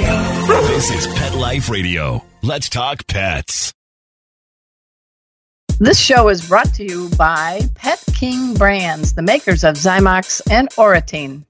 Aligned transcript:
This 0.00 0.90
is 0.90 1.06
Pet 1.14 1.34
Life 1.34 1.68
Radio. 1.68 2.24
Let's 2.42 2.70
talk 2.70 3.06
pets. 3.06 3.72
This 5.78 6.00
show 6.00 6.30
is 6.30 6.48
brought 6.48 6.72
to 6.74 6.84
you 6.84 7.10
by 7.18 7.60
Pet 7.74 8.02
King 8.14 8.54
Brands, 8.54 9.12
the 9.12 9.20
makers 9.20 9.62
of 9.62 9.76
Zymox 9.76 10.40
and 10.50 10.70
Oratene. 10.70 11.44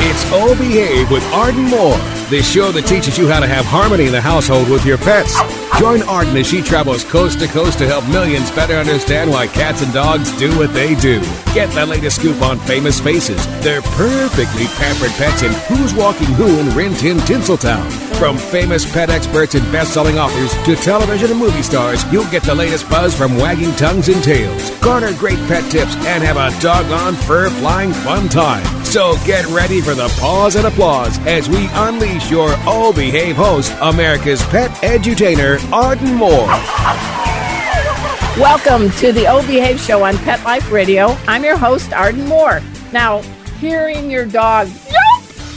It's 0.00 0.32
O 0.32 0.56
Behave 0.58 1.12
with 1.12 1.22
Arden 1.32 1.64
Moore, 1.64 1.96
the 2.28 2.42
show 2.42 2.72
that 2.72 2.86
teaches 2.86 3.16
you 3.16 3.28
how 3.28 3.38
to 3.38 3.46
have 3.46 3.64
harmony 3.64 4.06
in 4.06 4.12
the 4.12 4.20
household 4.20 4.68
with 4.68 4.84
your 4.84 4.98
pets. 4.98 5.38
Join 5.78 6.02
Arden 6.02 6.36
as 6.36 6.46
she 6.46 6.62
travels 6.62 7.02
coast 7.02 7.40
to 7.40 7.48
coast 7.48 7.78
to 7.78 7.86
help 7.86 8.08
millions 8.08 8.48
better 8.52 8.74
understand 8.74 9.28
why 9.28 9.48
cats 9.48 9.82
and 9.82 9.92
dogs 9.92 10.30
do 10.38 10.56
what 10.56 10.72
they 10.72 10.94
do. 10.94 11.20
Get 11.52 11.68
the 11.70 11.84
latest 11.84 12.20
scoop 12.20 12.40
on 12.42 12.60
famous 12.60 13.00
faces, 13.00 13.44
their 13.60 13.82
perfectly 13.82 14.66
pampered 14.66 15.10
pets, 15.12 15.42
and 15.42 15.52
who's 15.52 15.92
walking 15.92 16.28
who 16.34 16.60
in 16.60 16.74
Rin 16.76 16.94
Tin 16.94 17.18
Tinseltown. 17.18 17.90
From 18.18 18.38
famous 18.38 18.90
pet 18.90 19.10
experts 19.10 19.56
and 19.56 19.64
best-selling 19.72 20.16
authors 20.16 20.54
to 20.64 20.76
television 20.76 21.32
and 21.32 21.40
movie 21.40 21.62
stars, 21.62 22.04
you'll 22.12 22.30
get 22.30 22.44
the 22.44 22.54
latest 22.54 22.88
buzz 22.88 23.12
from 23.12 23.36
wagging 23.36 23.74
tongues 23.74 24.08
and 24.08 24.22
tails. 24.22 24.70
Garner 24.78 25.12
great 25.14 25.40
pet 25.48 25.68
tips 25.72 25.96
and 26.06 26.22
have 26.22 26.36
a 26.36 26.56
doggone 26.62 27.14
fur-flying 27.14 27.92
fun 27.92 28.28
time. 28.28 28.83
So 28.94 29.16
get 29.26 29.44
ready 29.46 29.80
for 29.80 29.96
the 29.96 30.06
pause 30.20 30.54
and 30.54 30.68
applause 30.68 31.18
as 31.26 31.48
we 31.48 31.66
unleash 31.72 32.30
your 32.30 32.54
all-behave 32.58 33.34
host, 33.34 33.74
America's 33.80 34.40
pet 34.44 34.70
edutainer, 34.84 35.58
Arden 35.72 36.14
Moore. 36.14 36.46
Welcome 38.40 38.92
to 38.98 39.10
the 39.10 39.26
O 39.26 39.44
Behave 39.48 39.80
Show 39.80 40.04
on 40.04 40.16
Pet 40.18 40.44
Life 40.44 40.70
Radio. 40.70 41.08
I'm 41.26 41.42
your 41.42 41.58
host, 41.58 41.92
Arden 41.92 42.28
Moore. 42.28 42.62
Now, 42.92 43.22
hearing 43.58 44.12
your 44.12 44.26
dog 44.26 44.68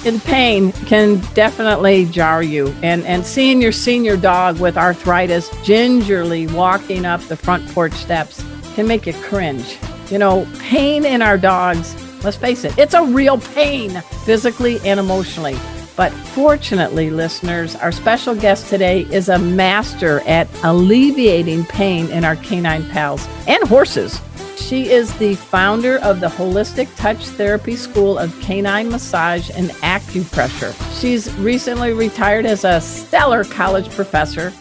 in 0.03 0.19
pain 0.19 0.71
can 0.71 1.19
definitely 1.35 2.05
jar 2.05 2.41
you. 2.41 2.73
And, 2.81 3.05
and 3.05 3.23
seeing 3.23 3.61
your 3.61 3.71
senior 3.71 4.17
dog 4.17 4.59
with 4.59 4.77
arthritis 4.77 5.51
gingerly 5.63 6.47
walking 6.47 7.05
up 7.05 7.21
the 7.21 7.37
front 7.37 7.69
porch 7.69 7.93
steps 7.93 8.43
can 8.73 8.87
make 8.87 9.05
you 9.05 9.13
cringe. 9.13 9.77
You 10.09 10.17
know, 10.17 10.47
pain 10.57 11.05
in 11.05 11.21
our 11.21 11.37
dogs, 11.37 11.93
let's 12.23 12.37
face 12.37 12.63
it, 12.63 12.77
it's 12.77 12.93
a 12.93 13.03
real 13.03 13.37
pain, 13.37 14.01
physically 14.25 14.79
and 14.85 14.99
emotionally. 14.99 15.57
But 15.95 16.11
fortunately, 16.11 17.09
listeners, 17.09 17.75
our 17.75 17.91
special 17.91 18.35
guest 18.35 18.69
today 18.69 19.01
is 19.11 19.29
a 19.29 19.39
master 19.39 20.19
at 20.27 20.47
alleviating 20.63 21.65
pain 21.65 22.09
in 22.11 22.23
our 22.23 22.35
canine 22.35 22.87
pals 22.89 23.27
and 23.47 23.67
horses. 23.67 24.21
She 24.57 24.89
is 24.89 25.11
the 25.17 25.35
founder 25.35 25.97
of 25.99 26.19
the 26.19 26.27
Holistic 26.27 26.93
Touch 26.97 27.25
Therapy 27.25 27.75
School 27.75 28.17
of 28.17 28.37
Canine 28.41 28.89
Massage 28.89 29.49
and 29.55 29.69
Acupressure. 29.81 30.73
She's 30.99 31.33
recently 31.35 31.93
retired 31.93 32.45
as 32.45 32.63
a 32.63 32.81
stellar 32.81 33.43
college 33.43 33.89
professor. 33.89 34.51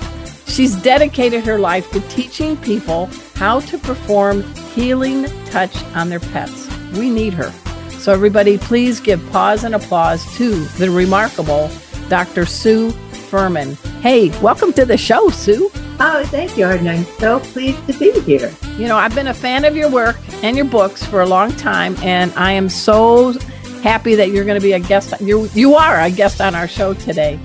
She's 0.46 0.76
dedicated 0.76 1.44
her 1.44 1.58
life 1.58 1.90
to 1.90 2.00
teaching 2.08 2.56
people 2.58 3.10
how 3.34 3.60
to 3.60 3.78
perform 3.78 4.42
healing 4.74 5.24
touch 5.46 5.82
on 5.94 6.08
their 6.08 6.20
pets. 6.20 6.65
We 6.96 7.10
need 7.10 7.34
her. 7.34 7.52
So, 7.98 8.12
everybody, 8.12 8.58
please 8.58 9.00
give 9.00 9.24
pause 9.32 9.64
and 9.64 9.74
applause 9.74 10.24
to 10.36 10.64
the 10.78 10.90
remarkable 10.90 11.70
Dr. 12.08 12.46
Sue 12.46 12.90
Furman. 13.30 13.74
Hey, 14.00 14.28
welcome 14.40 14.72
to 14.74 14.84
the 14.84 14.96
show, 14.96 15.28
Sue. 15.30 15.70
Oh, 15.98 16.24
thank 16.26 16.56
you, 16.56 16.66
Arden. 16.66 16.88
I'm 16.88 17.04
so 17.04 17.40
pleased 17.40 17.84
to 17.86 17.98
be 17.98 18.20
here. 18.20 18.52
You 18.78 18.86
know, 18.86 18.96
I've 18.96 19.14
been 19.14 19.28
a 19.28 19.34
fan 19.34 19.64
of 19.64 19.74
your 19.74 19.90
work 19.90 20.16
and 20.42 20.56
your 20.56 20.66
books 20.66 21.04
for 21.04 21.22
a 21.22 21.26
long 21.26 21.52
time, 21.52 21.96
and 22.02 22.32
I 22.34 22.52
am 22.52 22.68
so 22.68 23.32
happy 23.82 24.14
that 24.14 24.30
you're 24.30 24.44
going 24.44 24.60
to 24.60 24.64
be 24.64 24.72
a 24.72 24.80
guest. 24.80 25.14
You 25.20 25.48
you 25.54 25.74
are 25.74 26.00
a 26.00 26.10
guest 26.10 26.40
on 26.40 26.54
our 26.54 26.68
show 26.68 26.94
today. 26.94 27.40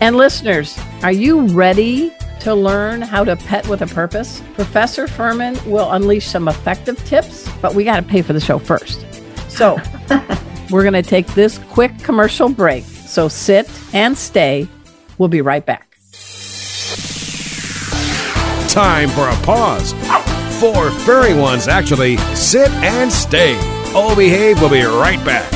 And 0.00 0.16
listeners, 0.16 0.78
are 1.02 1.12
you 1.12 1.46
ready 1.48 2.12
to 2.40 2.54
learn 2.54 3.02
how 3.02 3.24
to 3.24 3.36
pet 3.36 3.66
with 3.68 3.82
a 3.82 3.86
purpose? 3.86 4.42
Professor 4.54 5.06
Furman 5.06 5.58
will 5.68 5.90
unleash 5.92 6.26
some 6.26 6.48
effective 6.48 6.96
tips, 7.04 7.48
but 7.60 7.74
we 7.74 7.84
got 7.84 7.96
to 7.96 8.02
pay 8.02 8.22
for 8.22 8.32
the 8.32 8.40
show 8.40 8.58
first. 8.58 9.06
So, 9.48 9.78
we're 10.70 10.82
going 10.82 10.94
to 10.94 11.02
take 11.02 11.26
this 11.28 11.58
quick 11.70 11.98
commercial 12.00 12.48
break. 12.48 12.84
So, 12.84 13.28
sit 13.28 13.70
and 13.94 14.16
stay. 14.16 14.68
We'll 15.18 15.28
be 15.28 15.40
right 15.40 15.64
back. 15.64 15.96
Time 18.68 19.08
for 19.08 19.28
a 19.28 19.36
paws. 19.44 19.92
Four 20.60 20.90
furry 20.90 21.34
ones, 21.34 21.68
actually. 21.68 22.16
Sit 22.34 22.70
and 22.70 23.10
stay. 23.10 23.56
All 23.94 24.14
Behave 24.14 24.60
We'll 24.60 24.70
be 24.70 24.82
right 24.82 25.24
back. 25.24 25.55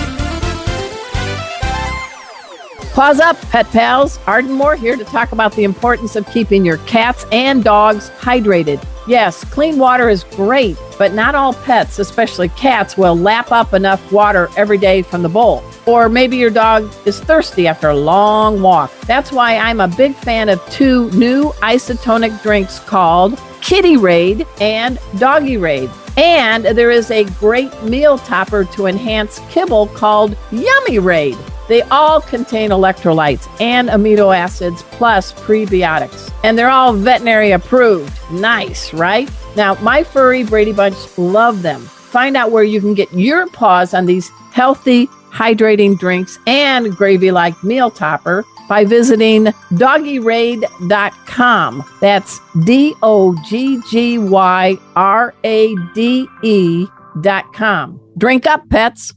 Paws 3.00 3.18
up, 3.18 3.40
pet 3.48 3.64
pals. 3.70 4.18
Arden 4.26 4.52
Moore 4.52 4.76
here 4.76 4.94
to 4.94 5.04
talk 5.04 5.32
about 5.32 5.54
the 5.54 5.64
importance 5.64 6.16
of 6.16 6.26
keeping 6.26 6.66
your 6.66 6.76
cats 6.84 7.24
and 7.32 7.64
dogs 7.64 8.10
hydrated. 8.20 8.86
Yes, 9.08 9.42
clean 9.42 9.78
water 9.78 10.10
is 10.10 10.24
great, 10.24 10.76
but 10.98 11.14
not 11.14 11.34
all 11.34 11.54
pets, 11.54 11.98
especially 11.98 12.50
cats, 12.50 12.98
will 12.98 13.16
lap 13.16 13.52
up 13.52 13.72
enough 13.72 14.12
water 14.12 14.50
every 14.54 14.76
day 14.76 15.00
from 15.00 15.22
the 15.22 15.30
bowl. 15.30 15.64
Or 15.86 16.10
maybe 16.10 16.36
your 16.36 16.50
dog 16.50 16.92
is 17.06 17.18
thirsty 17.20 17.66
after 17.66 17.88
a 17.88 17.96
long 17.96 18.60
walk. 18.60 18.92
That's 19.06 19.32
why 19.32 19.56
I'm 19.56 19.80
a 19.80 19.88
big 19.88 20.14
fan 20.16 20.50
of 20.50 20.62
two 20.68 21.10
new 21.12 21.52
isotonic 21.62 22.42
drinks 22.42 22.80
called 22.80 23.32
KittyRade 23.62 24.46
and 24.60 24.98
DoggyRade. 25.14 25.90
And 26.18 26.66
there 26.66 26.90
is 26.90 27.10
a 27.10 27.24
great 27.24 27.82
meal 27.82 28.18
topper 28.18 28.66
to 28.66 28.84
enhance 28.84 29.40
kibble 29.48 29.86
called 29.86 30.36
YummyRade. 30.50 31.49
They 31.70 31.80
all 31.82 32.20
contain 32.20 32.70
electrolytes 32.70 33.48
and 33.60 33.88
amino 33.90 34.36
acids 34.36 34.82
plus 34.90 35.32
prebiotics. 35.32 36.32
And 36.42 36.58
they're 36.58 36.68
all 36.68 36.92
veterinary 36.92 37.52
approved. 37.52 38.12
Nice, 38.32 38.92
right? 38.92 39.30
Now, 39.54 39.76
my 39.76 40.02
furry 40.02 40.42
Brady 40.42 40.72
Bunch 40.72 40.96
love 41.16 41.62
them. 41.62 41.82
Find 41.82 42.36
out 42.36 42.50
where 42.50 42.64
you 42.64 42.80
can 42.80 42.94
get 42.94 43.14
your 43.14 43.46
paws 43.50 43.94
on 43.94 44.06
these 44.06 44.30
healthy, 44.50 45.06
hydrating 45.30 45.96
drinks 45.96 46.40
and 46.48 46.90
gravy 46.90 47.30
like 47.30 47.62
meal 47.62 47.88
topper 47.88 48.44
by 48.68 48.84
visiting 48.84 49.44
doggyraid.com. 49.74 51.84
That's 52.00 52.40
D 52.64 52.96
O 53.00 53.36
G 53.44 53.80
G 53.88 54.18
Y 54.18 54.76
R 54.96 55.34
A 55.44 55.76
D 55.94 56.26
E.com. 56.42 58.00
Drink 58.18 58.48
up, 58.48 58.68
pets. 58.70 59.14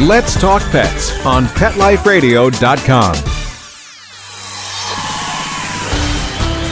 Let's 0.00 0.40
Talk 0.40 0.62
Pets 0.70 1.26
on 1.26 1.46
PetLifeRadio.com. 1.46 3.14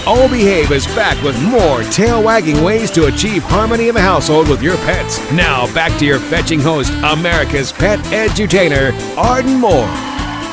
O 0.06 0.28
Behave 0.30 0.70
is 0.70 0.86
back 0.94 1.20
with 1.24 1.36
more 1.42 1.82
tail 1.90 2.22
wagging 2.22 2.62
ways 2.62 2.88
to 2.92 3.06
achieve 3.06 3.42
harmony 3.42 3.88
in 3.88 3.96
the 3.96 4.00
household 4.00 4.48
with 4.48 4.62
your 4.62 4.76
pets. 4.76 5.18
Now, 5.32 5.66
back 5.74 5.98
to 5.98 6.04
your 6.04 6.20
fetching 6.20 6.60
host, 6.60 6.92
America's 7.02 7.72
pet 7.72 7.98
edutainer, 8.10 8.92
Arden 9.16 9.58
Moore. 9.58 9.88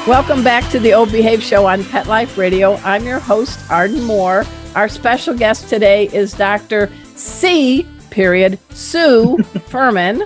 Welcome 0.07 0.43
back 0.43 0.67
to 0.71 0.79
the 0.79 0.93
O 0.95 1.05
Behave 1.05 1.43
Show 1.43 1.67
on 1.67 1.83
Pet 1.83 2.07
Life 2.07 2.39
Radio. 2.39 2.77
I'm 2.77 3.05
your 3.05 3.19
host, 3.19 3.59
Arden 3.69 4.03
Moore. 4.03 4.45
Our 4.73 4.89
special 4.89 5.35
guest 5.35 5.69
today 5.69 6.07
is 6.07 6.33
Dr. 6.33 6.91
C. 7.13 7.87
Period 8.09 8.57
Sue 8.71 9.37
Furman. 9.67 10.23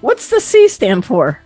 What's 0.00 0.28
the 0.28 0.40
C 0.40 0.66
stand 0.66 1.04
for? 1.04 1.38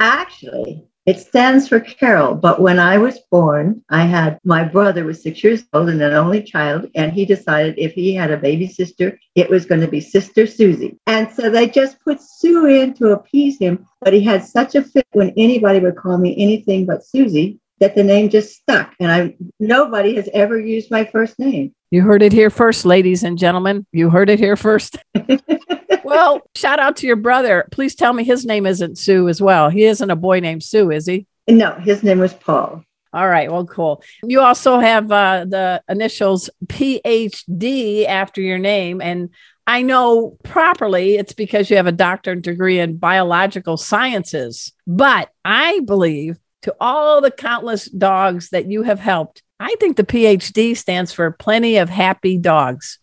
Actually, 0.00 0.82
it 1.04 1.18
stands 1.18 1.68
for 1.68 1.78
Carol, 1.78 2.34
but 2.34 2.60
when 2.60 2.78
I 2.78 2.96
was 2.96 3.18
born, 3.30 3.82
I 3.90 4.04
had 4.04 4.38
my 4.44 4.64
brother 4.64 5.04
was 5.04 5.22
six 5.22 5.44
years 5.44 5.64
old 5.74 5.90
and 5.90 6.00
an 6.00 6.14
only 6.14 6.42
child, 6.42 6.90
and 6.94 7.12
he 7.12 7.26
decided 7.26 7.78
if 7.78 7.92
he 7.92 8.14
had 8.14 8.30
a 8.30 8.38
baby 8.38 8.66
sister, 8.66 9.18
it 9.34 9.50
was 9.50 9.66
going 9.66 9.82
to 9.82 9.88
be 9.88 10.00
Sister 10.00 10.46
Susie. 10.46 10.98
And 11.06 11.30
so 11.30 11.50
they 11.50 11.68
just 11.68 12.00
put 12.00 12.20
Sue 12.22 12.66
in 12.66 12.94
to 12.94 13.12
appease 13.12 13.58
him, 13.58 13.86
but 14.00 14.14
he 14.14 14.22
had 14.22 14.42
such 14.44 14.74
a 14.74 14.82
fit 14.82 15.06
when 15.12 15.34
anybody 15.36 15.80
would 15.80 15.96
call 15.96 16.16
me 16.16 16.34
anything 16.38 16.86
but 16.86 17.04
Susie 17.04 17.60
that 17.80 17.94
the 17.94 18.04
name 18.04 18.28
just 18.28 18.54
stuck. 18.54 18.94
And 19.00 19.12
I 19.12 19.36
nobody 19.58 20.14
has 20.16 20.28
ever 20.32 20.58
used 20.58 20.90
my 20.90 21.04
first 21.04 21.38
name. 21.38 21.74
You 21.90 22.02
heard 22.02 22.22
it 22.22 22.32
here 22.32 22.50
first, 22.50 22.84
ladies 22.86 23.22
and 23.22 23.36
gentlemen. 23.36 23.86
You 23.92 24.10
heard 24.10 24.30
it 24.30 24.38
here 24.38 24.56
first. 24.56 24.96
well, 26.10 26.42
shout 26.54 26.78
out 26.78 26.96
to 26.96 27.06
your 27.06 27.16
brother. 27.16 27.66
Please 27.70 27.94
tell 27.94 28.12
me 28.12 28.24
his 28.24 28.44
name 28.44 28.66
isn't 28.66 28.98
Sue 28.98 29.28
as 29.28 29.40
well. 29.40 29.70
He 29.70 29.84
isn't 29.84 30.10
a 30.10 30.16
boy 30.16 30.40
named 30.40 30.62
Sue, 30.62 30.90
is 30.90 31.06
he? 31.06 31.26
No, 31.48 31.72
his 31.72 32.02
name 32.02 32.18
was 32.18 32.34
Paul. 32.34 32.84
All 33.12 33.28
right. 33.28 33.50
Well, 33.50 33.66
cool. 33.66 34.02
You 34.22 34.40
also 34.40 34.78
have 34.78 35.10
uh, 35.10 35.44
the 35.48 35.82
initials 35.88 36.48
PhD 36.66 38.06
after 38.06 38.40
your 38.40 38.58
name. 38.58 39.00
And 39.00 39.30
I 39.66 39.82
know 39.82 40.36
properly 40.44 41.16
it's 41.16 41.32
because 41.32 41.70
you 41.70 41.76
have 41.76 41.88
a 41.88 41.92
doctorate 41.92 42.42
degree 42.42 42.78
in 42.78 42.98
biological 42.98 43.76
sciences. 43.76 44.72
But 44.86 45.30
I 45.44 45.80
believe 45.80 46.38
to 46.62 46.74
all 46.80 47.20
the 47.20 47.32
countless 47.32 47.86
dogs 47.86 48.50
that 48.50 48.70
you 48.70 48.82
have 48.82 49.00
helped, 49.00 49.42
I 49.58 49.74
think 49.80 49.96
the 49.96 50.04
PhD 50.04 50.76
stands 50.76 51.12
for 51.12 51.32
plenty 51.32 51.78
of 51.78 51.88
happy 51.88 52.38
dogs. 52.38 52.98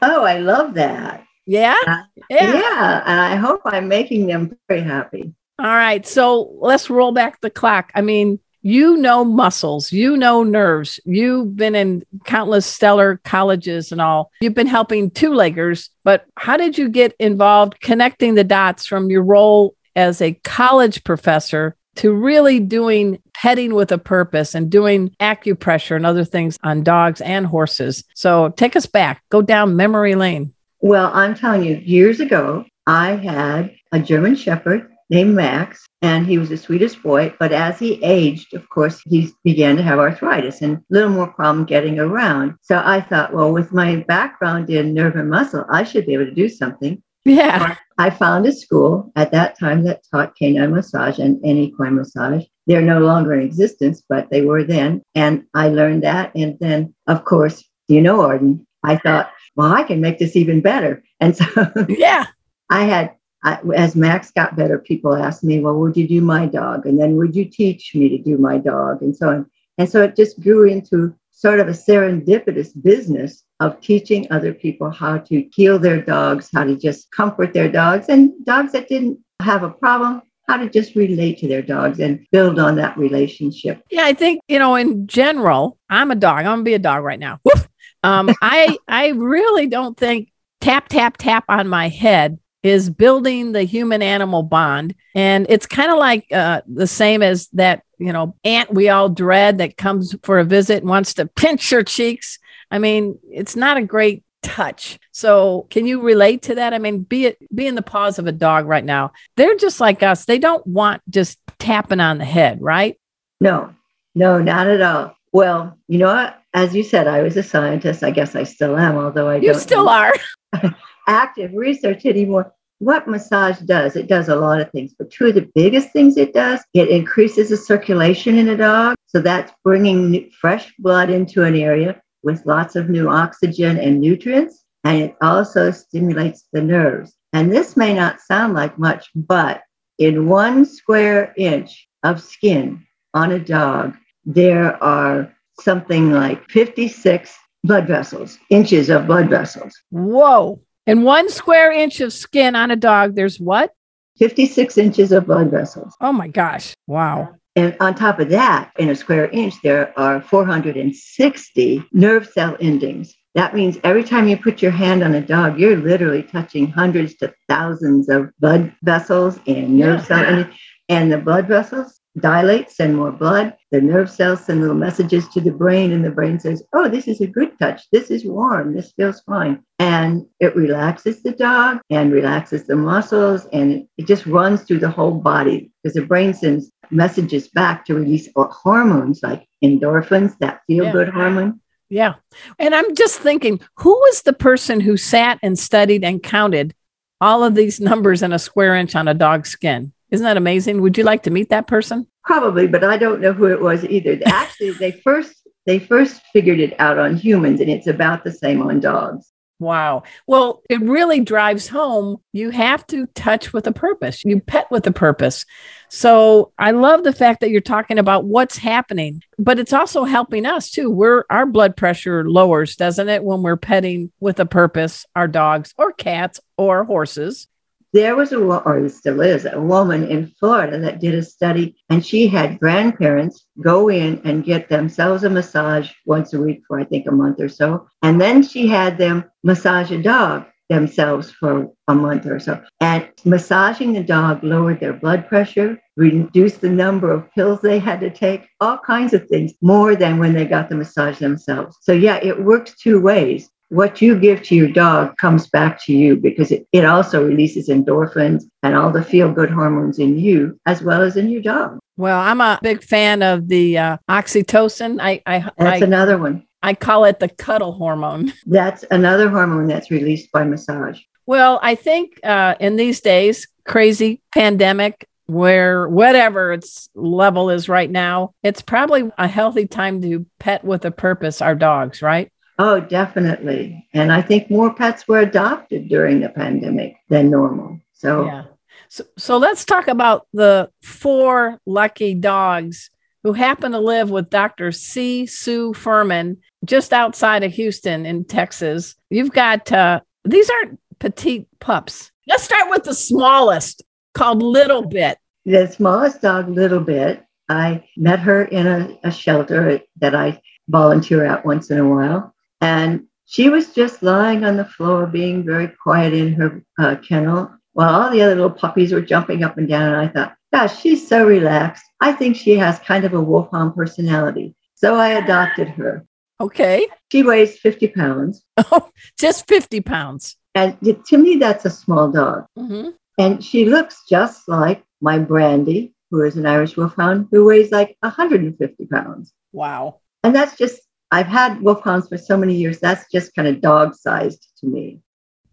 Oh, 0.00 0.24
I 0.24 0.38
love 0.38 0.74
that. 0.74 1.24
Yeah. 1.50 1.76
Uh, 1.84 2.02
yeah. 2.30 2.54
yeah. 2.54 3.02
And 3.04 3.20
I 3.20 3.34
hope 3.34 3.62
I'm 3.64 3.88
making 3.88 4.28
them 4.28 4.56
very 4.68 4.82
happy. 4.82 5.34
All 5.58 5.66
right. 5.66 6.06
So 6.06 6.52
let's 6.60 6.88
roll 6.88 7.10
back 7.10 7.40
the 7.40 7.50
clock. 7.50 7.90
I 7.96 8.02
mean, 8.02 8.38
you 8.62 8.96
know 8.96 9.24
muscles, 9.24 9.90
you 9.90 10.16
know 10.16 10.44
nerves. 10.44 11.00
You've 11.04 11.56
been 11.56 11.74
in 11.74 12.04
countless 12.24 12.66
stellar 12.66 13.20
colleges 13.24 13.90
and 13.90 14.00
all. 14.00 14.30
You've 14.40 14.54
been 14.54 14.68
helping 14.68 15.10
two 15.10 15.30
leggers, 15.30 15.88
but 16.04 16.24
how 16.36 16.56
did 16.56 16.78
you 16.78 16.88
get 16.88 17.16
involved 17.18 17.80
connecting 17.80 18.36
the 18.36 18.44
dots 18.44 18.86
from 18.86 19.10
your 19.10 19.22
role 19.22 19.74
as 19.96 20.22
a 20.22 20.34
college 20.44 21.02
professor 21.02 21.74
to 21.96 22.12
really 22.12 22.60
doing 22.60 23.20
petting 23.34 23.74
with 23.74 23.90
a 23.90 23.98
purpose 23.98 24.54
and 24.54 24.70
doing 24.70 25.10
acupressure 25.18 25.96
and 25.96 26.06
other 26.06 26.24
things 26.24 26.58
on 26.62 26.84
dogs 26.84 27.20
and 27.20 27.44
horses? 27.44 28.04
So 28.14 28.50
take 28.50 28.76
us 28.76 28.86
back, 28.86 29.24
go 29.30 29.42
down 29.42 29.74
memory 29.74 30.14
lane. 30.14 30.54
Well, 30.80 31.10
I'm 31.12 31.34
telling 31.34 31.62
you, 31.64 31.76
years 31.76 32.20
ago, 32.20 32.64
I 32.86 33.16
had 33.16 33.74
a 33.92 34.00
German 34.00 34.34
Shepherd 34.34 34.90
named 35.10 35.34
Max, 35.34 35.86
and 36.02 36.26
he 36.26 36.38
was 36.38 36.48
the 36.48 36.56
sweetest 36.56 37.02
boy. 37.02 37.34
But 37.38 37.52
as 37.52 37.78
he 37.78 38.02
aged, 38.02 38.54
of 38.54 38.68
course, 38.70 39.02
he 39.04 39.30
began 39.44 39.76
to 39.76 39.82
have 39.82 39.98
arthritis 39.98 40.62
and 40.62 40.78
a 40.78 40.82
little 40.88 41.10
more 41.10 41.32
problem 41.32 41.66
getting 41.66 41.98
around. 41.98 42.54
So 42.62 42.80
I 42.82 43.00
thought, 43.00 43.34
well, 43.34 43.52
with 43.52 43.72
my 43.72 43.96
background 44.08 44.70
in 44.70 44.94
nerve 44.94 45.16
and 45.16 45.28
muscle, 45.28 45.66
I 45.70 45.84
should 45.84 46.06
be 46.06 46.14
able 46.14 46.26
to 46.26 46.34
do 46.34 46.48
something. 46.48 47.02
Yeah. 47.24 47.76
I 47.98 48.08
found 48.08 48.46
a 48.46 48.52
school 48.52 49.12
at 49.16 49.32
that 49.32 49.58
time 49.58 49.84
that 49.84 50.02
taught 50.10 50.36
canine 50.36 50.72
massage 50.72 51.18
and, 51.18 51.44
equine 51.44 51.96
massage. 51.96 52.44
They're 52.66 52.80
no 52.80 53.00
longer 53.00 53.34
in 53.34 53.42
existence, 53.42 54.02
but 54.08 54.30
they 54.30 54.42
were 54.42 54.64
then. 54.64 55.02
And 55.14 55.44
I 55.52 55.68
learned 55.68 56.04
that. 56.04 56.34
And 56.34 56.56
then, 56.60 56.94
of 57.08 57.24
course, 57.24 57.62
you 57.88 58.00
know, 58.00 58.22
Arden, 58.22 58.66
I 58.84 58.96
thought, 58.96 59.32
well, 59.56 59.72
I 59.72 59.82
can 59.82 60.00
make 60.00 60.18
this 60.18 60.36
even 60.36 60.60
better. 60.60 61.02
And 61.20 61.36
so, 61.36 61.44
yeah, 61.88 62.26
I 62.68 62.84
had 62.84 63.14
I, 63.42 63.58
as 63.74 63.96
Max 63.96 64.30
got 64.30 64.56
better, 64.56 64.78
people 64.78 65.14
asked 65.14 65.44
me, 65.44 65.60
well, 65.60 65.78
would 65.78 65.96
you 65.96 66.06
do 66.06 66.20
my 66.20 66.46
dog? 66.46 66.86
And 66.86 67.00
then 67.00 67.16
would 67.16 67.34
you 67.34 67.44
teach 67.46 67.94
me 67.94 68.08
to 68.10 68.18
do 68.18 68.36
my 68.36 68.58
dog? 68.58 69.02
And 69.02 69.16
so 69.16 69.28
on. 69.30 69.50
And 69.78 69.88
so 69.88 70.02
it 70.02 70.14
just 70.14 70.40
grew 70.42 70.68
into 70.68 71.14
sort 71.30 71.58
of 71.58 71.68
a 71.68 71.72
serendipitous 71.72 72.70
business 72.82 73.44
of 73.60 73.80
teaching 73.80 74.26
other 74.30 74.52
people 74.52 74.90
how 74.90 75.18
to 75.18 75.48
heal 75.54 75.78
their 75.78 76.02
dogs, 76.02 76.50
how 76.54 76.64
to 76.64 76.76
just 76.76 77.10
comfort 77.12 77.54
their 77.54 77.70
dogs, 77.70 78.10
and 78.10 78.32
dogs 78.44 78.72
that 78.72 78.88
didn't 78.88 79.18
have 79.40 79.62
a 79.62 79.70
problem, 79.70 80.20
how 80.48 80.58
to 80.58 80.68
just 80.68 80.94
relate 80.94 81.38
to 81.38 81.48
their 81.48 81.62
dogs 81.62 81.98
and 81.98 82.26
build 82.30 82.58
on 82.58 82.76
that 82.76 82.98
relationship. 82.98 83.82
Yeah, 83.90 84.04
I 84.04 84.12
think, 84.12 84.42
you 84.48 84.58
know, 84.58 84.74
in 84.74 85.06
general, 85.06 85.78
I'm 85.88 86.10
a 86.10 86.14
dog. 86.14 86.40
I'm 86.40 86.44
gonna 86.44 86.62
be 86.62 86.74
a 86.74 86.78
dog 86.78 87.04
right 87.04 87.18
now. 87.18 87.38
Woof. 87.44 87.69
Um, 88.02 88.30
I 88.42 88.78
I 88.88 89.08
really 89.08 89.66
don't 89.66 89.96
think 89.96 90.32
tap 90.60 90.88
tap 90.88 91.16
tap 91.16 91.44
on 91.48 91.68
my 91.68 91.88
head 91.88 92.38
is 92.62 92.90
building 92.90 93.52
the 93.52 93.62
human 93.62 94.02
animal 94.02 94.42
bond. 94.42 94.94
And 95.14 95.46
it's 95.48 95.66
kind 95.66 95.90
of 95.90 95.98
like 95.98 96.30
uh, 96.32 96.62
the 96.66 96.86
same 96.86 97.22
as 97.22 97.48
that, 97.54 97.82
you 97.98 98.12
know, 98.12 98.36
aunt 98.44 98.72
we 98.72 98.88
all 98.88 99.08
dread 99.08 99.58
that 99.58 99.76
comes 99.76 100.14
for 100.22 100.38
a 100.38 100.44
visit 100.44 100.82
and 100.82 100.90
wants 100.90 101.14
to 101.14 101.26
pinch 101.36 101.72
your 101.72 101.82
cheeks. 101.82 102.38
I 102.70 102.78
mean, 102.78 103.18
it's 103.30 103.56
not 103.56 103.76
a 103.76 103.82
great 103.82 104.24
touch. 104.42 104.98
So, 105.12 105.66
can 105.70 105.86
you 105.86 106.00
relate 106.00 106.42
to 106.42 106.54
that? 106.56 106.72
I 106.72 106.78
mean, 106.78 107.02
be 107.02 107.26
it 107.26 107.54
be 107.54 107.66
in 107.66 107.74
the 107.74 107.82
paws 107.82 108.18
of 108.18 108.26
a 108.26 108.32
dog 108.32 108.66
right 108.66 108.84
now. 108.84 109.12
They're 109.36 109.56
just 109.56 109.80
like 109.80 110.02
us. 110.02 110.24
They 110.24 110.38
don't 110.38 110.66
want 110.66 111.02
just 111.10 111.38
tapping 111.58 112.00
on 112.00 112.18
the 112.18 112.24
head, 112.24 112.60
right? 112.62 112.98
No, 113.40 113.74
no, 114.14 114.40
not 114.40 114.68
at 114.68 114.80
all. 114.80 115.16
Well, 115.32 115.78
you 115.88 115.98
know 115.98 116.12
what? 116.12 116.39
As 116.52 116.74
you 116.74 116.82
said, 116.82 117.06
I 117.06 117.22
was 117.22 117.36
a 117.36 117.42
scientist. 117.42 118.02
I 118.02 118.10
guess 118.10 118.34
I 118.34 118.42
still 118.42 118.76
am, 118.76 118.96
although 118.96 119.28
I 119.28 119.36
you 119.36 119.52
don't 119.52 119.60
still 119.60 119.88
are. 119.88 120.12
active 121.06 121.52
research 121.54 122.06
anymore. 122.06 122.52
What 122.78 123.06
massage 123.06 123.58
does, 123.58 123.94
it 123.94 124.06
does 124.06 124.28
a 124.28 124.36
lot 124.36 124.60
of 124.60 124.70
things, 124.70 124.94
but 124.98 125.10
two 125.10 125.26
of 125.26 125.34
the 125.34 125.50
biggest 125.54 125.92
things 125.92 126.16
it 126.16 126.32
does, 126.32 126.60
it 126.72 126.88
increases 126.88 127.50
the 127.50 127.56
circulation 127.56 128.38
in 128.38 128.48
a 128.48 128.56
dog. 128.56 128.96
So 129.06 129.20
that's 129.20 129.52
bringing 129.62 130.30
fresh 130.40 130.72
blood 130.78 131.10
into 131.10 131.44
an 131.44 131.54
area 131.54 132.00
with 132.22 132.46
lots 132.46 132.76
of 132.76 132.88
new 132.88 133.10
oxygen 133.10 133.76
and 133.78 134.00
nutrients. 134.00 134.64
And 134.84 135.02
it 135.02 135.16
also 135.20 135.70
stimulates 135.72 136.46
the 136.52 136.62
nerves. 136.62 137.14
And 137.34 137.52
this 137.52 137.76
may 137.76 137.92
not 137.92 138.20
sound 138.20 138.54
like 138.54 138.78
much, 138.78 139.10
but 139.14 139.62
in 139.98 140.26
one 140.26 140.64
square 140.64 141.34
inch 141.36 141.86
of 142.02 142.22
skin 142.22 142.86
on 143.12 143.32
a 143.32 143.38
dog, 143.38 143.94
there 144.24 144.82
are 144.82 145.34
something 145.60 146.12
like 146.12 146.48
56 146.50 147.36
blood 147.64 147.86
vessels, 147.86 148.38
inches 148.50 148.90
of 148.90 149.06
blood 149.06 149.28
vessels. 149.28 149.74
Whoa. 149.90 150.60
And 150.86 151.04
one 151.04 151.28
square 151.28 151.70
inch 151.70 152.00
of 152.00 152.12
skin 152.12 152.56
on 152.56 152.70
a 152.70 152.76
dog, 152.76 153.14
there's 153.14 153.38
what? 153.38 153.74
56 154.18 154.76
inches 154.78 155.12
of 155.12 155.26
blood 155.26 155.50
vessels. 155.50 155.94
Oh 156.00 156.12
my 156.12 156.28
gosh. 156.28 156.74
Wow. 156.86 157.34
And 157.56 157.76
on 157.80 157.94
top 157.94 158.20
of 158.20 158.28
that, 158.30 158.72
in 158.78 158.90
a 158.90 158.94
square 158.94 159.28
inch, 159.28 159.54
there 159.62 159.98
are 159.98 160.20
460 160.20 161.84
nerve 161.92 162.26
cell 162.28 162.56
endings. 162.60 163.14
That 163.34 163.54
means 163.54 163.78
every 163.84 164.02
time 164.02 164.28
you 164.28 164.36
put 164.36 164.62
your 164.62 164.72
hand 164.72 165.02
on 165.02 165.14
a 165.14 165.20
dog, 165.20 165.58
you're 165.58 165.76
literally 165.76 166.22
touching 166.22 166.68
hundreds 166.68 167.14
to 167.16 167.32
thousands 167.48 168.08
of 168.08 168.30
blood 168.40 168.74
vessels 168.82 169.38
and 169.46 169.78
nerve 169.78 170.00
yeah. 170.00 170.04
cell 170.04 170.24
endings. 170.24 170.54
And 170.88 171.12
the 171.12 171.18
blood 171.18 171.46
vessels 171.46 171.99
dilate, 172.20 172.70
send 172.70 172.96
more 172.96 173.12
blood. 173.12 173.56
The 173.70 173.80
nerve 173.80 174.10
cells 174.10 174.44
send 174.44 174.60
little 174.60 174.76
messages 174.76 175.28
to 175.28 175.40
the 175.40 175.50
brain, 175.50 175.92
and 175.92 176.04
the 176.04 176.10
brain 176.10 176.38
says, 176.38 176.62
Oh, 176.72 176.88
this 176.88 177.08
is 177.08 177.20
a 177.20 177.26
good 177.26 177.58
touch. 177.58 177.82
This 177.90 178.10
is 178.10 178.24
warm. 178.24 178.74
This 178.74 178.92
feels 178.92 179.20
fine. 179.20 179.62
And 179.78 180.26
it 180.40 180.54
relaxes 180.56 181.22
the 181.22 181.32
dog 181.32 181.80
and 181.90 182.12
relaxes 182.12 182.66
the 182.66 182.76
muscles, 182.76 183.46
and 183.52 183.86
it 183.96 184.06
just 184.06 184.26
runs 184.26 184.62
through 184.62 184.80
the 184.80 184.90
whole 184.90 185.12
body 185.12 185.72
because 185.82 185.94
the 185.94 186.06
brain 186.06 186.34
sends 186.34 186.70
messages 186.90 187.48
back 187.48 187.84
to 187.86 187.94
release 187.94 188.28
hormones 188.36 189.20
like 189.22 189.46
endorphins, 189.62 190.36
that 190.38 190.60
feel 190.66 190.90
good 190.92 191.08
yeah. 191.08 191.14
hormone. 191.14 191.60
Yeah. 191.88 192.14
And 192.58 192.74
I'm 192.74 192.94
just 192.94 193.18
thinking, 193.18 193.60
who 193.76 193.90
was 193.90 194.22
the 194.22 194.32
person 194.32 194.80
who 194.80 194.96
sat 194.96 195.38
and 195.42 195.58
studied 195.58 196.04
and 196.04 196.22
counted 196.22 196.74
all 197.20 197.44
of 197.44 197.54
these 197.54 197.80
numbers 197.80 198.22
in 198.22 198.32
a 198.32 198.38
square 198.38 198.76
inch 198.76 198.94
on 198.94 199.08
a 199.08 199.14
dog's 199.14 199.50
skin? 199.50 199.92
Isn't 200.10 200.24
that 200.24 200.36
amazing? 200.36 200.80
Would 200.82 200.98
you 200.98 201.04
like 201.04 201.22
to 201.24 201.30
meet 201.30 201.50
that 201.50 201.66
person? 201.66 202.06
Probably, 202.24 202.66
but 202.66 202.84
I 202.84 202.96
don't 202.96 203.20
know 203.20 203.32
who 203.32 203.46
it 203.46 203.60
was 203.60 203.84
either. 203.84 204.18
Actually, 204.26 204.72
they 204.72 204.92
first 204.92 205.34
they 205.66 205.78
first 205.78 206.20
figured 206.32 206.58
it 206.58 206.74
out 206.78 206.98
on 206.98 207.16
humans, 207.16 207.60
and 207.60 207.70
it's 207.70 207.86
about 207.86 208.24
the 208.24 208.32
same 208.32 208.62
on 208.62 208.80
dogs. 208.80 209.30
Wow. 209.60 210.04
Well, 210.26 210.62
it 210.70 210.80
really 210.80 211.20
drives 211.20 211.68
home. 211.68 212.16
You 212.32 212.48
have 212.48 212.86
to 212.86 213.06
touch 213.08 213.52
with 213.52 213.66
a 213.66 213.72
purpose. 213.72 214.24
You 214.24 214.40
pet 214.40 214.66
with 214.70 214.86
a 214.86 214.92
purpose. 214.92 215.44
So 215.90 216.52
I 216.58 216.70
love 216.70 217.04
the 217.04 217.12
fact 217.12 217.40
that 217.40 217.50
you're 217.50 217.60
talking 217.60 217.98
about 217.98 218.24
what's 218.24 218.56
happening, 218.56 219.22
but 219.38 219.58
it's 219.58 219.74
also 219.74 220.04
helping 220.04 220.46
us 220.46 220.70
too. 220.70 220.90
We're 220.90 221.24
our 221.28 221.44
blood 221.44 221.76
pressure 221.76 222.28
lowers, 222.28 222.74
doesn't 222.74 223.10
it, 223.10 223.22
when 223.22 223.42
we're 223.42 223.58
petting 223.58 224.10
with 224.18 224.40
a 224.40 224.46
purpose, 224.46 225.04
our 225.14 225.28
dogs 225.28 225.74
or 225.76 225.92
cats 225.92 226.40
or 226.56 226.84
horses 226.84 227.46
there 227.92 228.16
was 228.16 228.32
a 228.32 228.38
or 228.38 228.88
still 228.88 229.20
is 229.20 229.46
a 229.46 229.60
woman 229.60 230.06
in 230.06 230.32
Florida 230.38 230.78
that 230.78 231.00
did 231.00 231.14
a 231.14 231.22
study, 231.22 231.76
and 231.88 232.04
she 232.04 232.28
had 232.28 232.60
grandparents 232.60 233.46
go 233.60 233.88
in 233.88 234.20
and 234.24 234.44
get 234.44 234.68
themselves 234.68 235.24
a 235.24 235.30
massage 235.30 235.90
once 236.06 236.32
a 236.32 236.40
week 236.40 236.62
for 236.66 236.78
I 236.78 236.84
think 236.84 237.06
a 237.06 237.12
month 237.12 237.40
or 237.40 237.48
so, 237.48 237.88
and 238.02 238.20
then 238.20 238.42
she 238.42 238.66
had 238.66 238.98
them 238.98 239.24
massage 239.42 239.90
a 239.90 240.02
dog 240.02 240.46
themselves 240.68 241.32
for 241.32 241.68
a 241.88 241.94
month 241.94 242.26
or 242.26 242.38
so. 242.38 242.62
And 242.80 243.08
massaging 243.24 243.92
the 243.92 244.04
dog 244.04 244.44
lowered 244.44 244.78
their 244.78 244.92
blood 244.92 245.28
pressure, 245.28 245.78
reduced 245.96 246.60
the 246.60 246.70
number 246.70 247.12
of 247.12 247.30
pills 247.32 247.60
they 247.60 247.80
had 247.80 248.00
to 248.00 248.10
take, 248.10 248.48
all 248.60 248.78
kinds 248.78 249.12
of 249.12 249.26
things 249.26 249.52
more 249.60 249.96
than 249.96 250.18
when 250.18 250.32
they 250.32 250.44
got 250.44 250.68
the 250.68 250.76
massage 250.76 251.18
themselves. 251.18 251.76
So, 251.82 251.92
yeah, 251.92 252.20
it 252.22 252.42
works 252.42 252.76
two 252.76 253.00
ways 253.00 253.50
what 253.70 254.02
you 254.02 254.18
give 254.18 254.42
to 254.42 254.54
your 254.54 254.68
dog 254.68 255.16
comes 255.16 255.46
back 255.46 255.82
to 255.84 255.92
you 255.92 256.16
because 256.16 256.50
it, 256.50 256.66
it 256.72 256.84
also 256.84 257.24
releases 257.24 257.68
endorphins 257.68 258.44
and 258.62 258.76
all 258.76 258.90
the 258.90 259.02
feel 259.02 259.32
good 259.32 259.50
hormones 259.50 259.98
in 259.98 260.18
you 260.18 260.58
as 260.66 260.82
well 260.82 261.02
as 261.02 261.16
in 261.16 261.30
your 261.30 261.40
dog. 261.40 261.78
Well, 261.96 262.18
I'm 262.18 262.40
a 262.40 262.58
big 262.62 262.82
fan 262.82 263.22
of 263.22 263.48
the 263.48 263.78
uh, 263.78 263.96
oxytocin. 264.08 265.00
I, 265.00 265.22
I 265.24 265.50
that's 265.56 265.82
I, 265.82 265.86
another 265.86 266.18
one. 266.18 266.44
I 266.62 266.74
call 266.74 267.04
it 267.04 267.20
the 267.20 267.28
cuddle 267.28 267.72
hormone. 267.72 268.34
That's 268.46 268.84
another 268.90 269.30
hormone 269.30 269.66
that's 269.66 269.90
released 269.90 270.30
by 270.30 270.44
massage. 270.44 271.00
Well, 271.24 271.58
I 271.62 271.74
think 271.74 272.20
uh, 272.22 272.54
in 272.60 272.76
these 272.76 273.00
days, 273.00 273.48
crazy 273.64 274.20
pandemic, 274.34 275.08
where 275.24 275.88
whatever 275.88 276.52
its 276.52 276.90
level 276.94 277.48
is 277.48 277.68
right 277.68 277.90
now, 277.90 278.34
it's 278.42 278.60
probably 278.60 279.10
a 279.16 279.26
healthy 279.26 279.66
time 279.66 280.02
to 280.02 280.26
pet 280.38 280.64
with 280.64 280.84
a 280.84 280.90
purpose 280.90 281.40
our 281.40 281.54
dogs, 281.54 282.02
right? 282.02 282.30
Oh, 282.62 282.78
definitely. 282.78 283.88
And 283.94 284.12
I 284.12 284.20
think 284.20 284.50
more 284.50 284.74
pets 284.74 285.08
were 285.08 285.20
adopted 285.20 285.88
during 285.88 286.20
the 286.20 286.28
pandemic 286.28 286.94
than 287.08 287.30
normal. 287.30 287.80
So, 287.94 288.26
yeah. 288.26 288.44
So, 288.90 289.04
so 289.16 289.38
let's 289.38 289.64
talk 289.64 289.88
about 289.88 290.26
the 290.34 290.68
four 290.82 291.58
lucky 291.64 292.14
dogs 292.14 292.90
who 293.22 293.32
happen 293.32 293.72
to 293.72 293.78
live 293.78 294.10
with 294.10 294.28
Dr. 294.28 294.72
C. 294.72 295.24
Sue 295.24 295.72
Furman 295.72 296.36
just 296.66 296.92
outside 296.92 297.44
of 297.44 297.52
Houston 297.52 298.04
in 298.04 298.26
Texas. 298.26 298.94
You've 299.08 299.32
got, 299.32 299.72
uh, 299.72 300.00
these 300.26 300.50
aren't 300.50 300.78
petite 300.98 301.48
pups. 301.60 302.12
Let's 302.28 302.42
start 302.42 302.68
with 302.68 302.84
the 302.84 302.94
smallest 302.94 303.82
called 304.12 304.42
Little 304.42 304.86
Bit. 304.86 305.16
the 305.46 305.66
smallest 305.66 306.20
dog, 306.20 306.50
Little 306.50 306.80
Bit, 306.80 307.24
I 307.48 307.84
met 307.96 308.18
her 308.18 308.44
in 308.44 308.66
a, 308.66 308.98
a 309.02 309.10
shelter 309.10 309.80
that 309.96 310.14
I 310.14 310.42
volunteer 310.68 311.24
at 311.24 311.46
once 311.46 311.70
in 311.70 311.78
a 311.78 311.88
while. 311.88 312.34
And 312.60 313.06
she 313.26 313.48
was 313.48 313.72
just 313.72 314.02
lying 314.02 314.44
on 314.44 314.56
the 314.56 314.64
floor, 314.64 315.06
being 315.06 315.44
very 315.44 315.68
quiet 315.68 316.12
in 316.12 316.32
her 316.34 316.62
uh, 316.78 316.96
kennel, 316.96 317.50
while 317.72 317.94
all 317.94 318.10
the 318.10 318.22
other 318.22 318.34
little 318.34 318.50
puppies 318.50 318.92
were 318.92 319.00
jumping 319.00 319.44
up 319.44 319.56
and 319.56 319.68
down. 319.68 319.94
And 319.94 319.96
I 319.96 320.08
thought, 320.08 320.36
gosh, 320.52 320.80
she's 320.80 321.06
so 321.06 321.24
relaxed. 321.26 321.84
I 322.00 322.12
think 322.12 322.36
she 322.36 322.56
has 322.56 322.78
kind 322.80 323.04
of 323.04 323.14
a 323.14 323.20
wolfhound 323.20 323.76
personality. 323.76 324.54
So 324.74 324.96
I 324.96 325.10
adopted 325.10 325.68
her. 325.68 326.04
Okay. 326.40 326.88
She 327.12 327.22
weighs 327.22 327.58
50 327.58 327.88
pounds. 327.88 328.44
Oh, 328.72 328.90
just 329.18 329.46
50 329.48 329.80
pounds. 329.80 330.36
And 330.54 330.76
to 331.06 331.18
me, 331.18 331.36
that's 331.36 331.64
a 331.64 331.70
small 331.70 332.10
dog. 332.10 332.46
Mm-hmm. 332.58 332.90
And 333.18 333.44
she 333.44 333.64
looks 333.64 334.04
just 334.08 334.48
like 334.48 334.82
my 335.00 335.18
Brandy, 335.18 335.94
who 336.10 336.22
is 336.22 336.36
an 336.36 336.46
Irish 336.46 336.76
Wolfhound, 336.76 337.28
who 337.30 337.46
weighs 337.46 337.70
like 337.70 337.96
150 338.00 338.86
pounds. 338.86 339.32
Wow. 339.52 340.00
And 340.24 340.34
that's 340.34 340.56
just, 340.56 340.80
I've 341.10 341.26
had 341.26 341.60
Wolfhounds 341.60 342.08
for 342.08 342.18
so 342.18 342.36
many 342.36 342.54
years. 342.54 342.80
That's 342.80 343.10
just 343.10 343.34
kind 343.34 343.48
of 343.48 343.60
dog 343.60 343.94
sized 343.94 344.46
to 344.60 344.66
me. 344.66 345.00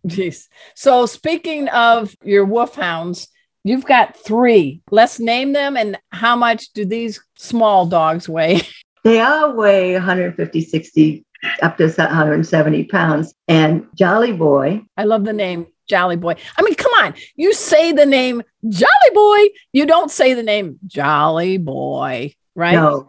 Jeez. 0.05 0.47
So, 0.75 1.05
speaking 1.05 1.67
of 1.69 2.15
your 2.23 2.45
Wolfhounds, 2.45 3.27
you've 3.63 3.85
got 3.85 4.15
three. 4.15 4.81
Let's 4.91 5.19
name 5.19 5.53
them. 5.53 5.75
And 5.75 5.99
how 6.11 6.35
much 6.35 6.71
do 6.73 6.85
these 6.85 7.19
small 7.35 7.85
dogs 7.85 8.29
weigh? 8.29 8.61
They 9.03 9.21
all 9.21 9.53
weigh 9.55 9.93
150, 9.93 10.61
60, 10.61 11.25
up 11.61 11.77
to 11.77 11.87
170 11.87 12.83
pounds. 12.85 13.33
And 13.47 13.87
Jolly 13.95 14.33
Boy, 14.33 14.81
I 14.97 15.05
love 15.05 15.23
the 15.23 15.31
name 15.31 15.67
Jolly 15.87 16.17
Boy. 16.17 16.35
I 16.57 16.61
mean, 16.61 16.75
come 16.75 16.91
on. 17.01 17.13
You 17.37 17.53
say 17.53 17.93
the 17.93 18.05
name 18.05 18.43
Jolly 18.67 19.11
Boy. 19.13 19.47
You 19.71 19.85
don't 19.85 20.11
say 20.11 20.33
the 20.33 20.43
name 20.43 20.79
Jolly 20.87 21.57
Boy, 21.57 22.35
right? 22.53 22.73
no, 22.73 23.07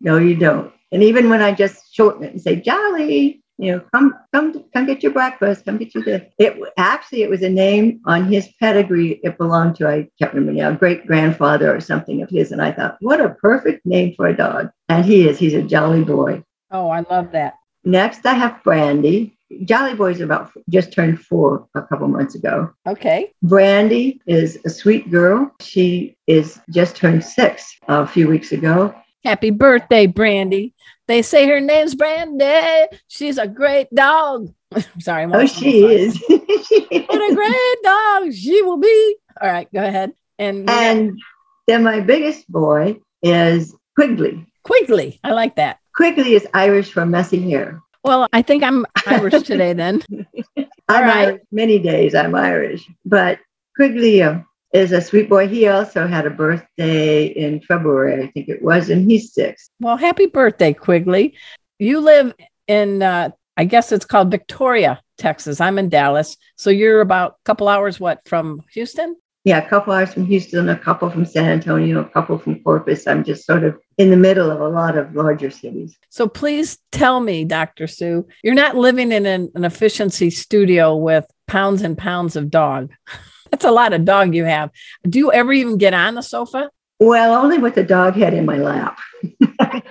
no, 0.00 0.18
you 0.18 0.36
don't. 0.36 0.72
And 0.92 1.02
even 1.02 1.30
when 1.30 1.42
I 1.42 1.52
just 1.52 1.94
shorten 1.94 2.24
it 2.24 2.32
and 2.32 2.40
say 2.40 2.56
Jolly, 2.56 3.42
you 3.58 3.72
know, 3.72 3.82
come, 3.94 4.14
come, 4.32 4.64
come 4.72 4.86
get 4.86 5.02
your 5.02 5.12
breakfast. 5.12 5.66
Come 5.66 5.76
get 5.76 5.94
your 5.94 6.02
this. 6.02 6.22
It 6.38 6.58
actually, 6.78 7.22
it 7.22 7.30
was 7.30 7.42
a 7.42 7.50
name 7.50 8.00
on 8.06 8.24
his 8.24 8.48
pedigree. 8.58 9.20
It 9.22 9.36
belonged 9.36 9.76
to 9.76 9.88
I 9.88 10.08
can't 10.18 10.32
remember 10.32 10.58
now, 10.58 10.72
great 10.72 11.06
grandfather 11.06 11.74
or 11.74 11.80
something 11.80 12.22
of 12.22 12.30
his. 12.30 12.52
And 12.52 12.62
I 12.62 12.72
thought, 12.72 12.96
what 13.00 13.20
a 13.20 13.30
perfect 13.30 13.84
name 13.84 14.14
for 14.16 14.26
a 14.26 14.36
dog. 14.36 14.70
And 14.88 15.04
he 15.04 15.28
is. 15.28 15.38
He's 15.38 15.52
a 15.52 15.62
Jolly 15.62 16.04
Boy. 16.04 16.42
Oh, 16.70 16.88
I 16.88 17.00
love 17.00 17.32
that. 17.32 17.54
Next, 17.84 18.24
I 18.24 18.32
have 18.32 18.62
Brandy. 18.62 19.36
Jolly 19.64 19.94
Boy's 19.94 20.20
about 20.20 20.52
just 20.70 20.92
turned 20.92 21.20
four 21.20 21.66
a 21.74 21.82
couple 21.82 22.08
months 22.08 22.34
ago. 22.34 22.72
Okay. 22.86 23.32
Brandy 23.42 24.22
is 24.26 24.58
a 24.64 24.70
sweet 24.70 25.10
girl. 25.10 25.50
She 25.60 26.16
is 26.26 26.60
just 26.70 26.96
turned 26.96 27.24
six 27.24 27.76
a 27.88 28.06
few 28.06 28.28
weeks 28.28 28.52
ago. 28.52 28.94
Happy 29.24 29.50
birthday, 29.50 30.06
Brandy. 30.06 30.74
They 31.08 31.22
say 31.22 31.46
her 31.48 31.60
name's 31.60 31.94
Brandy. 31.94 32.96
She's 33.08 33.36
a 33.38 33.46
great 33.46 33.92
dog. 33.94 34.52
Sorry. 35.00 35.24
I'm 35.24 35.32
Oh, 35.34 35.46
she 35.46 35.82
on 35.84 35.88
the 35.90 35.94
is. 35.96 36.24
What 37.08 37.32
a 37.32 37.34
great 37.34 37.76
dog 37.82 38.32
she 38.32 38.62
will 38.62 38.78
be. 38.78 39.16
All 39.40 39.48
right, 39.48 39.68
go 39.72 39.82
ahead. 39.82 40.12
And, 40.38 40.70
and 40.70 41.18
then 41.66 41.82
my 41.82 42.00
biggest 42.00 42.50
boy 42.50 43.00
is 43.22 43.74
Quigley. 43.96 44.46
Quigley. 44.64 45.20
I 45.24 45.32
like 45.32 45.56
that. 45.56 45.78
Quigley 45.96 46.34
is 46.34 46.46
Irish 46.54 46.92
for 46.92 47.04
messy 47.04 47.50
hair. 47.50 47.80
Well, 48.04 48.26
I 48.32 48.40
think 48.42 48.62
I'm 48.62 48.86
Irish 49.06 49.42
today 49.42 49.72
then. 49.74 50.02
I'm 50.88 51.04
right. 51.04 51.28
Irish. 51.28 51.42
Many 51.52 51.78
days 51.78 52.14
I'm 52.14 52.34
Irish, 52.34 52.88
but 53.04 53.38
Quigley 53.76 54.22
uh, 54.22 54.38
is 54.72 54.92
a 54.92 55.00
sweet 55.00 55.28
boy. 55.28 55.48
He 55.48 55.66
also 55.66 56.06
had 56.06 56.26
a 56.26 56.30
birthday 56.30 57.26
in 57.26 57.60
February, 57.60 58.22
I 58.22 58.28
think 58.28 58.48
it 58.48 58.62
was, 58.62 58.90
and 58.90 59.10
he's 59.10 59.32
six. 59.32 59.70
Well, 59.80 59.96
happy 59.96 60.26
birthday, 60.26 60.72
Quigley. 60.72 61.34
You 61.78 62.00
live 62.00 62.34
in, 62.66 63.02
uh, 63.02 63.30
I 63.56 63.64
guess 63.64 63.92
it's 63.92 64.04
called 64.04 64.30
Victoria, 64.30 65.00
Texas. 65.18 65.60
I'm 65.60 65.78
in 65.78 65.88
Dallas. 65.88 66.36
So 66.56 66.70
you're 66.70 67.00
about 67.00 67.32
a 67.32 67.44
couple 67.44 67.68
hours, 67.68 67.98
what, 67.98 68.26
from 68.28 68.62
Houston? 68.72 69.16
Yeah, 69.44 69.58
a 69.58 69.68
couple 69.68 69.94
hours 69.94 70.12
from 70.12 70.26
Houston, 70.26 70.68
a 70.68 70.78
couple 70.78 71.08
from 71.08 71.24
San 71.24 71.46
Antonio, 71.46 72.00
a 72.00 72.04
couple 72.04 72.38
from 72.38 72.62
Corpus. 72.62 73.06
I'm 73.06 73.24
just 73.24 73.46
sort 73.46 73.64
of 73.64 73.78
in 73.96 74.10
the 74.10 74.16
middle 74.16 74.50
of 74.50 74.60
a 74.60 74.68
lot 74.68 74.98
of 74.98 75.14
larger 75.14 75.50
cities. 75.50 75.96
So 76.10 76.28
please 76.28 76.78
tell 76.92 77.20
me, 77.20 77.46
Dr. 77.46 77.86
Sue, 77.86 78.26
you're 78.42 78.54
not 78.54 78.76
living 78.76 79.12
in 79.12 79.24
an, 79.24 79.50
an 79.54 79.64
efficiency 79.64 80.28
studio 80.28 80.94
with 80.94 81.24
pounds 81.46 81.80
and 81.80 81.96
pounds 81.96 82.36
of 82.36 82.50
dog. 82.50 82.92
That's 83.50 83.64
a 83.64 83.70
lot 83.70 83.92
of 83.92 84.04
dog 84.04 84.34
you 84.34 84.44
have. 84.44 84.70
Do 85.08 85.18
you 85.18 85.32
ever 85.32 85.52
even 85.52 85.78
get 85.78 85.94
on 85.94 86.14
the 86.14 86.22
sofa? 86.22 86.70
Well, 86.98 87.34
only 87.34 87.58
with 87.58 87.74
the 87.74 87.82
dog 87.82 88.14
head 88.14 88.34
in 88.34 88.46
my 88.46 88.58
lap. 88.58 88.98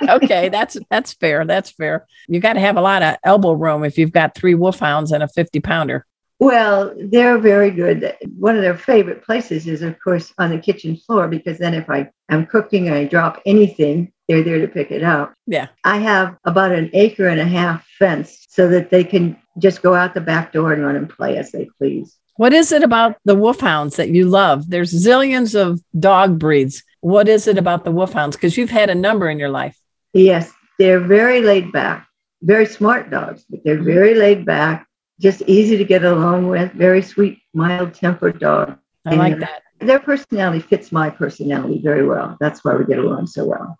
Okay, 0.09 0.49
that's 0.49 0.75
that's 0.89 1.13
fair. 1.13 1.45
That's 1.45 1.69
fair. 1.69 2.07
You 2.27 2.39
got 2.39 2.53
to 2.53 2.59
have 2.59 2.77
a 2.77 2.81
lot 2.81 3.03
of 3.03 3.17
elbow 3.23 3.51
room 3.51 3.83
if 3.83 3.97
you've 3.97 4.11
got 4.11 4.33
three 4.33 4.55
wolfhounds 4.55 5.11
and 5.11 5.21
a 5.21 5.27
50 5.27 5.59
pounder. 5.59 6.05
Well, 6.39 6.95
they're 6.97 7.37
very 7.37 7.69
good. 7.69 8.15
One 8.37 8.55
of 8.55 8.61
their 8.61 8.77
favorite 8.77 9.23
places 9.23 9.67
is, 9.67 9.81
of 9.81 9.99
course, 9.99 10.33
on 10.37 10.49
the 10.49 10.57
kitchen 10.57 10.95
floor 10.95 11.27
because 11.27 11.57
then 11.57 11.73
if 11.73 11.89
I 11.89 12.09
am 12.29 12.45
cooking 12.45 12.87
and 12.87 12.95
I 12.95 13.03
drop 13.03 13.41
anything, 13.45 14.11
they're 14.27 14.43
there 14.43 14.59
to 14.61 14.67
pick 14.67 14.89
it 14.89 15.03
up. 15.03 15.33
Yeah. 15.45 15.67
I 15.83 15.97
have 15.97 16.37
about 16.45 16.71
an 16.71 16.89
acre 16.93 17.27
and 17.27 17.41
a 17.41 17.45
half 17.45 17.85
fence 17.99 18.45
so 18.49 18.69
that 18.69 18.89
they 18.89 19.03
can 19.03 19.37
just 19.57 19.81
go 19.81 19.93
out 19.93 20.13
the 20.13 20.21
back 20.21 20.53
door 20.53 20.71
and 20.71 20.83
run 20.83 20.95
and 20.95 21.09
play 21.09 21.37
as 21.37 21.51
they 21.51 21.67
please. 21.77 22.15
What 22.39 22.53
is 22.53 22.71
it 22.71 22.83
about 22.83 23.17
the 23.25 23.35
wolfhounds 23.35 23.97
that 23.97 24.11
you 24.11 24.25
love? 24.25 24.69
There's 24.69 24.93
zillions 24.93 25.59
of 25.59 25.81
dog 25.99 26.39
breeds. 26.39 26.83
What 27.01 27.27
is 27.27 27.47
it 27.49 27.57
about 27.57 27.83
the 27.83 27.91
wolfhounds? 27.91 28.37
Because 28.37 28.55
you've 28.55 28.69
had 28.69 28.89
a 28.89 28.95
number 28.95 29.29
in 29.29 29.39
your 29.39 29.49
life. 29.49 29.77
Yes, 30.13 30.49
they're 30.79 31.01
very 31.01 31.41
laid 31.41 31.73
back, 31.73 32.07
very 32.41 32.65
smart 32.65 33.09
dogs, 33.09 33.43
but 33.49 33.59
they're 33.65 33.83
very 33.83 34.13
laid 34.13 34.45
back, 34.45 34.87
just 35.19 35.41
easy 35.47 35.75
to 35.75 35.83
get 35.83 36.05
along 36.05 36.47
with, 36.47 36.71
very 36.71 37.01
sweet, 37.01 37.39
mild 37.53 37.93
tempered 37.93 38.39
dog. 38.39 38.77
I 39.05 39.15
like 39.15 39.33
And 39.33 39.41
that. 39.41 39.63
Their 39.81 39.99
personality 39.99 40.61
fits 40.61 40.93
my 40.93 41.09
personality 41.09 41.81
very 41.83 42.07
well. 42.07 42.37
That's 42.39 42.63
why 42.63 42.73
we 42.77 42.85
get 42.85 42.99
along 42.99 43.27
so 43.27 43.43
well. 43.47 43.75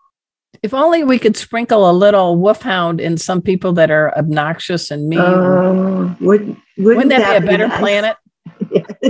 If 0.62 0.74
only 0.74 1.06
we 1.06 1.18
could 1.18 1.38
sprinkle 1.38 1.90
a 1.90 1.94
little 1.94 2.36
wolfhound 2.36 3.00
in 3.00 3.16
some 3.16 3.42
people 3.42 3.72
that 3.74 3.90
are 3.90 4.14
obnoxious 4.18 4.92
and 4.92 5.08
mean. 5.08 5.20
Oh, 5.20 6.14
wouldn't, 6.20 6.60
wouldn't, 6.78 6.98
Wouldn't 6.98 7.10
that, 7.12 7.40
be 7.40 7.48
a 7.48 7.50
better 7.50 7.70
nice? 7.70 7.80
planet? 7.80 8.18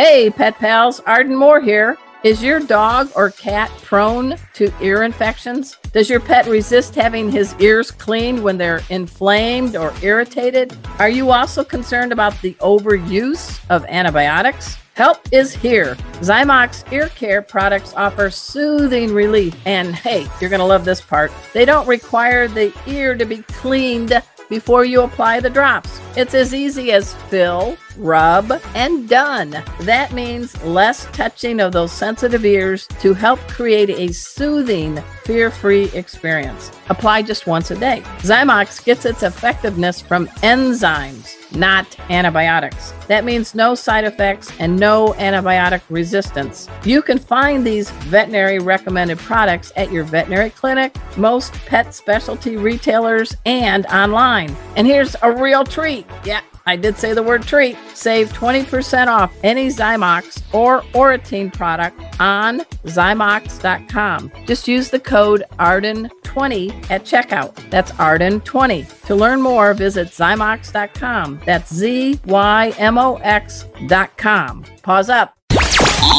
Hey, 0.00 0.30
pet 0.30 0.56
pals, 0.60 1.00
Arden 1.00 1.34
Moore 1.34 1.60
here. 1.60 1.98
Is 2.22 2.40
your 2.40 2.60
dog 2.60 3.10
or 3.16 3.32
cat 3.32 3.68
prone 3.82 4.36
to 4.52 4.72
ear 4.80 5.02
infections? 5.02 5.76
Does 5.92 6.08
your 6.08 6.20
pet 6.20 6.46
resist 6.46 6.94
having 6.94 7.32
his 7.32 7.52
ears 7.58 7.90
cleaned 7.90 8.40
when 8.40 8.58
they're 8.58 8.82
inflamed 8.90 9.74
or 9.74 9.92
irritated? 10.00 10.78
Are 11.00 11.08
you 11.08 11.32
also 11.32 11.64
concerned 11.64 12.12
about 12.12 12.40
the 12.42 12.54
overuse 12.60 13.58
of 13.70 13.84
antibiotics? 13.86 14.78
Help 14.94 15.18
is 15.32 15.52
here. 15.52 15.96
Zymox 16.20 16.92
ear 16.92 17.08
care 17.08 17.42
products 17.42 17.92
offer 17.94 18.30
soothing 18.30 19.12
relief. 19.12 19.56
And 19.66 19.96
hey, 19.96 20.28
you're 20.40 20.50
going 20.50 20.60
to 20.60 20.64
love 20.64 20.84
this 20.84 21.00
part. 21.00 21.32
They 21.52 21.64
don't 21.64 21.88
require 21.88 22.46
the 22.46 22.72
ear 22.86 23.16
to 23.16 23.24
be 23.24 23.38
cleaned 23.38 24.22
before 24.48 24.84
you 24.84 25.02
apply 25.02 25.40
the 25.40 25.50
drops. 25.50 26.00
It's 26.16 26.34
as 26.34 26.54
easy 26.54 26.92
as 26.92 27.14
fill, 27.14 27.76
rub, 27.98 28.52
and 28.74 29.08
done. 29.08 29.62
That 29.80 30.12
means 30.12 30.60
less 30.62 31.06
touching 31.06 31.60
of 31.60 31.72
those 31.72 31.92
sensitive 31.92 32.44
ears 32.44 32.86
to 33.00 33.14
help 33.14 33.38
create 33.40 33.90
a 33.90 34.12
soothing, 34.12 35.02
fear 35.24 35.50
free 35.50 35.84
experience. 35.94 36.70
Apply 36.88 37.22
just 37.22 37.46
once 37.46 37.70
a 37.70 37.76
day. 37.76 38.02
Zymox 38.18 38.84
gets 38.84 39.04
its 39.04 39.22
effectiveness 39.22 40.00
from 40.00 40.26
enzymes, 40.42 41.34
not 41.54 41.98
antibiotics. 42.10 42.92
That 43.08 43.24
means 43.24 43.54
no 43.54 43.74
side 43.74 44.04
effects 44.04 44.50
and 44.58 44.78
no 44.78 45.14
antibiotic 45.18 45.82
resistance. 45.90 46.68
You 46.84 47.02
can 47.02 47.18
find 47.18 47.66
these 47.66 47.90
veterinary 47.90 48.58
recommended 48.58 49.18
products 49.18 49.72
at 49.76 49.92
your 49.92 50.04
veterinary 50.04 50.50
clinic, 50.50 50.96
most 51.16 51.52
pet 51.66 51.94
specialty 51.94 52.56
retailers, 52.56 53.36
and 53.44 53.84
online. 53.86 54.56
And 54.76 54.86
here's 54.86 55.14
a 55.22 55.30
real 55.30 55.64
treat. 55.64 56.06
Yeah, 56.24 56.40
I 56.68 56.76
did 56.76 56.98
say 56.98 57.14
the 57.14 57.22
word 57.22 57.44
treat. 57.44 57.78
Save 57.94 58.30
20% 58.34 59.06
off 59.06 59.34
any 59.42 59.68
Zymox 59.68 60.42
or 60.52 60.82
Oratene 60.92 61.50
product 61.50 61.98
on 62.20 62.60
Zymox.com. 62.84 64.30
Just 64.46 64.68
use 64.68 64.90
the 64.90 65.00
code 65.00 65.44
ARDEN20 65.58 66.90
at 66.90 67.04
checkout. 67.04 67.54
That's 67.70 67.92
ARDEN20. 67.92 69.06
To 69.06 69.14
learn 69.14 69.40
more, 69.40 69.72
visit 69.72 70.08
Zymox.com. 70.08 71.40
That's 71.46 71.74
Z 71.74 72.20
Y 72.26 72.74
M 72.76 72.98
O 72.98 73.16
X.com. 73.16 74.64
Paws 74.82 75.08
up. 75.08 75.37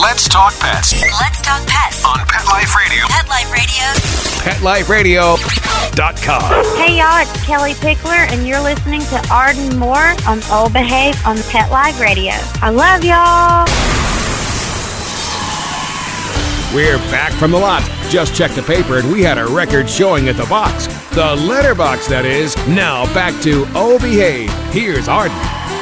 Let's 0.01 0.27
talk 0.29 0.53
pets 0.59 0.93
Let's 1.19 1.41
talk 1.41 1.65
pets. 1.67 2.05
on 2.05 2.17
Pet 2.27 2.45
Life 2.45 2.75
Radio. 2.75 3.05
Pet 3.07 3.27
Life 3.27 4.89
Radio. 4.89 5.35
PetLifeRadio.com. 5.35 6.77
Hey 6.77 6.97
y'all, 6.99 7.19
it's 7.21 7.45
Kellie 7.45 7.73
Pickler, 7.73 8.31
and 8.31 8.47
you're 8.47 8.61
listening 8.61 9.01
to 9.01 9.27
Arden 9.31 9.77
Moore 9.77 10.13
on 10.27 10.41
Old 10.51 10.73
Behave 10.73 11.15
on 11.25 11.37
Pet 11.49 11.69
Life 11.71 11.99
Radio. 11.99 12.33
I 12.61 12.69
love 12.69 13.03
y'all. 13.03 13.65
We're 16.73 16.97
back 17.11 17.33
from 17.33 17.51
the 17.51 17.57
lot. 17.57 17.83
Just 18.09 18.33
checked 18.35 18.55
the 18.55 18.61
paper 18.61 18.99
and 18.99 19.11
we 19.11 19.21
had 19.23 19.37
a 19.37 19.45
record 19.47 19.89
showing 19.89 20.29
at 20.29 20.37
the 20.37 20.45
box. 20.45 20.87
The 21.15 21.35
letterbox, 21.35 22.07
that 22.07 22.25
is. 22.25 22.55
Now 22.67 23.11
back 23.13 23.33
to 23.43 23.65
Oh 23.73 23.97
Behave. 23.99 24.51
Here's 24.71 25.07
Arden. 25.07 25.35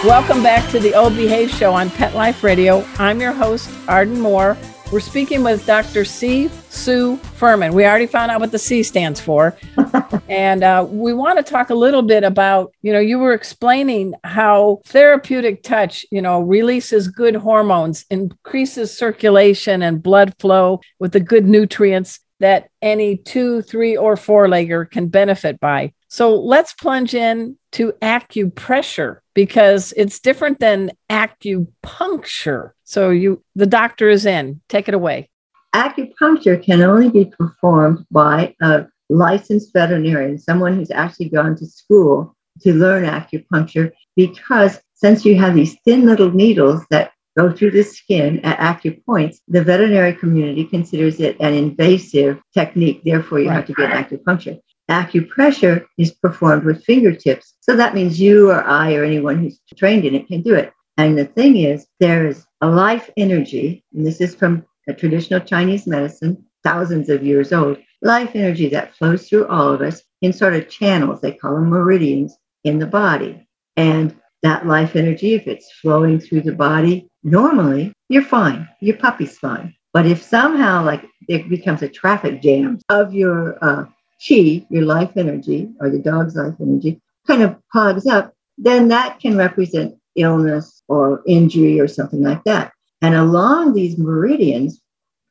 Welcome 0.05 0.43
back 0.43 0.69
to 0.69 0.79
the 0.79 0.93
Old 0.93 1.15
Behave 1.15 1.49
Show 1.49 1.73
on 1.73 1.89
Pet 1.89 2.13
Life 2.13 2.43
Radio. 2.43 2.85
I'm 2.99 3.19
your 3.19 3.31
host, 3.31 3.67
Arden 3.87 4.21
Moore. 4.21 4.55
We're 4.91 4.99
speaking 4.99 5.43
with 5.43 5.65
Dr. 5.65 6.05
C. 6.05 6.49
Sue 6.69 7.17
Furman. 7.17 7.73
We 7.73 7.83
already 7.83 8.05
found 8.05 8.29
out 8.29 8.39
what 8.39 8.51
the 8.51 8.59
C 8.59 8.83
stands 8.83 9.19
for. 9.19 9.57
and 10.29 10.63
uh, 10.63 10.85
we 10.87 11.15
want 11.15 11.43
to 11.43 11.51
talk 11.51 11.71
a 11.71 11.75
little 11.75 12.03
bit 12.03 12.23
about, 12.23 12.73
you 12.83 12.93
know, 12.93 12.99
you 12.99 13.17
were 13.17 13.33
explaining 13.33 14.13
how 14.23 14.81
therapeutic 14.85 15.63
touch, 15.63 16.05
you 16.11 16.21
know, 16.21 16.41
releases 16.41 17.07
good 17.07 17.35
hormones, 17.35 18.05
increases 18.11 18.95
circulation 18.95 19.81
and 19.81 20.03
blood 20.03 20.35
flow 20.37 20.79
with 20.99 21.11
the 21.11 21.19
good 21.19 21.47
nutrients 21.47 22.19
that 22.39 22.69
any 22.83 23.17
two, 23.17 23.63
three, 23.63 23.97
or 23.97 24.15
four 24.15 24.47
legger 24.47 24.89
can 24.89 25.07
benefit 25.07 25.59
by. 25.59 25.91
So 26.07 26.35
let's 26.35 26.73
plunge 26.73 27.15
in 27.15 27.57
to 27.73 27.93
acupressure 28.01 29.19
because 29.37 29.93
it's 29.95 30.19
different 30.19 30.59
than 30.59 30.89
acupuncture. 31.11 32.71
So 32.85 33.11
you 33.11 33.43
the 33.53 33.67
doctor 33.67 34.09
is 34.09 34.25
in. 34.25 34.61
Take 34.67 34.87
it 34.87 34.95
away. 34.95 35.29
Acupuncture 35.75 36.57
can 36.61 36.81
only 36.81 37.11
be 37.11 37.25
performed 37.25 38.03
by 38.09 38.55
a 38.63 38.87
licensed 39.09 39.73
veterinarian, 39.73 40.39
someone 40.39 40.75
who's 40.75 40.89
actually 40.89 41.29
gone 41.29 41.55
to 41.57 41.67
school 41.67 42.35
to 42.61 42.73
learn 42.73 43.03
acupuncture, 43.03 43.91
because 44.15 44.81
since 44.95 45.23
you 45.23 45.37
have 45.37 45.53
these 45.53 45.77
thin 45.85 46.07
little 46.07 46.31
needles 46.31 46.83
that 46.89 47.11
go 47.37 47.51
through 47.51 47.69
the 47.69 47.83
skin 47.83 48.39
at 48.43 48.57
acupoints, 48.57 49.37
the 49.47 49.63
veterinary 49.63 50.13
community 50.13 50.65
considers 50.65 51.19
it 51.19 51.37
an 51.39 51.53
invasive 51.53 52.41
technique. 52.55 53.03
Therefore, 53.03 53.39
you 53.39 53.49
have 53.49 53.67
to 53.67 53.73
get 53.73 53.91
acupuncture. 53.91 54.59
Acupressure 54.89 55.85
is 55.97 56.11
performed 56.11 56.63
with 56.63 56.83
fingertips. 56.83 57.55
So 57.61 57.75
that 57.75 57.93
means 57.93 58.19
you 58.19 58.49
or 58.51 58.63
I 58.63 58.95
or 58.95 59.03
anyone 59.03 59.39
who's 59.39 59.59
trained 59.75 60.05
in 60.05 60.15
it 60.15 60.27
can 60.27 60.41
do 60.41 60.55
it. 60.55 60.71
And 60.97 61.17
the 61.17 61.25
thing 61.25 61.57
is, 61.57 61.87
there 61.99 62.25
is 62.25 62.45
a 62.61 62.67
life 62.67 63.09
energy, 63.17 63.83
and 63.93 64.05
this 64.05 64.19
is 64.21 64.33
from 64.33 64.65
traditional 64.97 65.41
Chinese 65.41 65.85
medicine, 65.85 66.43
thousands 66.63 67.09
of 67.09 67.23
years 67.23 67.53
old, 67.53 67.77
life 68.01 68.31
energy 68.33 68.69
that 68.69 68.95
flows 68.95 69.27
through 69.27 69.47
all 69.47 69.73
of 69.73 69.81
us 69.81 70.01
in 70.21 70.33
sort 70.33 70.53
of 70.53 70.69
channels. 70.69 71.21
They 71.21 71.33
call 71.33 71.55
them 71.55 71.69
meridians 71.69 72.35
in 72.63 72.79
the 72.79 72.87
body. 72.87 73.47
And 73.75 74.15
that 74.43 74.65
life 74.65 74.95
energy, 74.95 75.33
if 75.33 75.47
it's 75.47 75.71
flowing 75.81 76.19
through 76.19 76.41
the 76.41 76.53
body, 76.53 77.09
normally 77.23 77.93
you're 78.09 78.23
fine. 78.23 78.67
Your 78.79 78.97
puppy's 78.97 79.37
fine. 79.37 79.75
But 79.93 80.05
if 80.05 80.21
somehow, 80.23 80.83
like, 80.83 81.05
it 81.27 81.49
becomes 81.49 81.81
a 81.81 81.89
traffic 81.89 82.41
jam 82.41 82.79
of 82.89 83.13
your 83.13 83.57
uh, 83.63 83.85
chi, 84.25 84.65
your 84.69 84.83
life 84.85 85.11
energy, 85.15 85.69
or 85.79 85.89
the 85.89 85.99
dog's 85.99 86.35
life 86.35 86.55
energy, 86.59 87.01
kind 87.27 87.41
of 87.43 87.55
clogs 87.71 88.07
up, 88.07 88.33
then 88.57 88.87
that 88.89 89.19
can 89.19 89.37
represent 89.37 89.95
illness 90.15 90.81
or 90.87 91.21
injury 91.27 91.79
or 91.79 91.87
something 91.87 92.23
like 92.23 92.43
that. 92.45 92.71
And 93.01 93.13
along 93.15 93.73
these 93.73 93.97
meridians, 93.97 94.81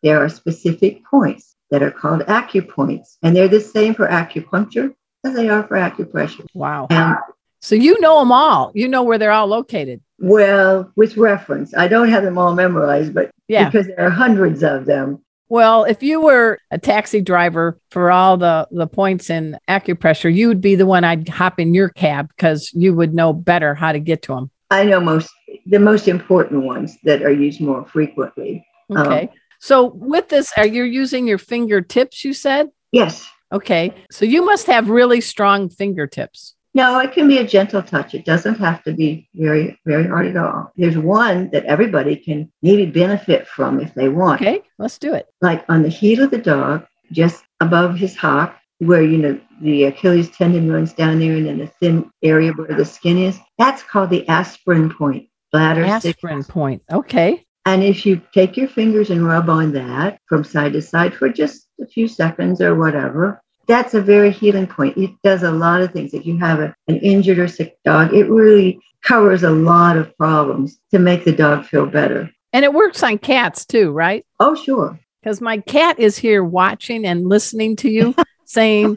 there 0.03 0.23
are 0.23 0.29
specific 0.29 1.05
points 1.05 1.57
that 1.71 1.83
are 1.83 1.91
called 1.91 2.21
acupoints. 2.23 3.17
And 3.23 3.35
they're 3.35 3.49
the 3.49 3.61
same 3.61 3.95
for 3.95 4.07
acupuncture 4.07 4.95
as 5.25 5.35
they 5.35 5.49
are 5.49 5.65
for 5.67 5.77
acupressure. 5.77 6.47
Wow. 6.55 6.87
And 6.91 7.17
So 7.61 7.75
you 7.75 7.99
know 8.01 8.21
them 8.21 8.31
all. 8.31 8.71
You 8.75 8.87
know 8.87 9.03
where 9.03 9.19
they're 9.19 9.33
all 9.33 9.49
located. 9.49 10.01
well, 10.21 10.93
with 10.95 11.17
reference, 11.17 11.75
I 11.75 11.89
don't 11.89 12.09
have 12.09 12.23
them 12.23 12.39
all 12.39 12.55
memorized, 12.55 13.13
but 13.15 13.31
Yeah. 13.49 13.69
because 13.69 13.89
there 13.89 14.07
are 14.07 14.11
hundreds 14.11 14.63
of 14.63 14.85
them. 14.87 15.21
Well, 15.49 15.85
if 15.85 16.03
you 16.03 16.21
were 16.21 16.59
a 16.71 16.79
taxi 16.79 17.21
driver 17.21 17.79
for 17.91 18.11
all 18.11 18.37
the, 18.37 18.67
the 18.73 18.87
points 18.89 19.31
in 19.31 19.57
acupressure, 19.69 20.35
you 20.35 20.49
would 20.49 20.61
be 20.61 20.75
the 20.75 20.87
one 20.87 21.05
I'd 21.05 21.29
hop 21.29 21.61
in 21.61 21.73
your 21.73 21.91
cab 21.91 22.29
because 22.37 22.73
you 22.73 22.95
would 22.95 23.15
know 23.15 23.33
better 23.33 23.75
how 23.75 23.93
to 23.93 24.01
get 24.01 24.23
to 24.23 24.35
them. 24.35 24.51
I 24.71 24.83
know 24.85 24.99
most 24.99 25.31
the 25.67 25.79
most 25.79 26.09
important 26.09 26.65
ones 26.65 26.97
that 27.05 27.23
are 27.23 27.31
used 27.31 27.61
more 27.61 27.85
frequently. 27.87 28.67
Um, 28.91 29.07
Okay. 29.07 29.29
so 29.61 29.93
with 29.95 30.29
this, 30.29 30.53
are 30.57 30.67
you 30.67 30.83
using 30.83 31.29
your 31.29 31.39
fingertips? 31.39 32.25
You 32.25 32.33
said. 32.33 32.71
Yes. 32.91 33.29
Okay. 33.53 33.95
So 34.11 34.25
you 34.25 34.45
must 34.45 34.67
have 34.67 34.89
really 34.89 35.21
strong 35.21 35.69
fingertips. 35.69 36.56
No, 36.77 36.99
it 36.99 37.13
can 37.13 37.27
be 37.27 37.39
a 37.39 37.47
gentle 37.47 37.83
touch. 37.83 38.15
It 38.15 38.27
doesn't 38.27 38.57
have 38.57 38.85
to 38.85 38.93
be 38.93 39.31
very, 39.35 39.81
very 39.87 40.07
hard 40.07 40.27
at 40.27 40.37
all. 40.37 40.73
There's 40.77 40.99
one 40.99 41.49
that 41.53 41.65
everybody 41.65 42.17
can 42.17 42.53
maybe 42.61 42.85
benefit 42.85 43.49
from 43.49 43.81
if 43.81 43.95
they 43.95 44.11
want. 44.11 44.43
Okay. 44.43 44.61
Let's 44.77 44.99
do 44.99 45.15
it. 45.15 45.27
Like 45.41 45.65
on 45.71 45.83
the 45.83 45.89
heel 45.89 46.25
of 46.25 46.31
the 46.31 46.37
dog, 46.37 46.85
just 47.13 47.43
above 47.61 47.97
his 47.97 48.15
hock, 48.15 48.59
where 48.81 49.03
you 49.03 49.17
know 49.17 49.41
the 49.63 49.85
Achilles 49.85 50.31
tendon 50.31 50.71
runs 50.71 50.93
down 50.93 51.19
there 51.19 51.37
and 51.37 51.47
then 51.47 51.57
the 51.57 51.67
thin 51.67 52.11
area 52.23 52.53
where 52.53 52.77
the 52.77 52.85
skin 52.85 53.17
is. 53.17 53.41
That's 53.57 53.83
called 53.83 54.11
the 54.11 54.29
aspirin 54.29 54.93
point. 54.93 55.31
Bladder. 55.53 55.83
Aspirin 55.83 56.45
point. 56.45 56.83
Okay. 56.93 57.43
And 57.65 57.83
if 57.83 58.05
you 58.05 58.21
take 58.35 58.59
your 58.59 58.69
fingers 58.69 59.09
and 59.09 59.27
rub 59.27 59.49
on 59.49 59.73
that 59.73 60.21
from 60.29 60.45
side 60.45 60.75
to 60.75 60.83
side 60.83 61.15
for 61.15 61.31
just 61.31 61.69
a 61.81 61.87
few 61.87 62.07
seconds 62.07 62.61
or 62.61 62.75
whatever, 62.75 63.43
that's 63.67 63.95
a 63.95 64.01
very 64.01 64.31
healing 64.31 64.67
point. 64.67 64.97
It 64.97 65.11
does 65.23 65.43
a 65.43 65.51
lot 65.51 65.83
of 65.83 65.93
things. 65.93 66.15
If 66.15 66.27
you 66.27 66.39
have 66.39 66.61
a, 66.61 66.75
an 66.89 66.97
injured 66.99 67.39
or 67.39 67.49
sick 67.49 67.79
dog, 67.85 68.15
it 68.15 68.29
really 68.29 68.81
covers 69.03 69.43
a 69.43 69.51
lot 69.51 69.97
of 69.97 70.17
problems 70.17 70.79
to 70.91 70.99
make 70.99 71.25
the 71.25 71.33
dog 71.33 71.65
feel 71.65 71.87
better. 71.87 72.31
And 72.53 72.65
it 72.65 72.73
works 72.73 73.03
on 73.03 73.19
cats 73.19 73.67
too, 73.67 73.91
right? 73.91 74.25
Oh, 74.41 74.55
sure. 74.55 74.99
Because 75.23 75.41
my 75.41 75.59
cat 75.59 75.99
is 75.99 76.17
here 76.17 76.45
watching 76.45 77.05
and 77.05 77.29
listening 77.29 77.77
to 77.77 77.91
you 77.91 78.15
saying, 78.45 78.97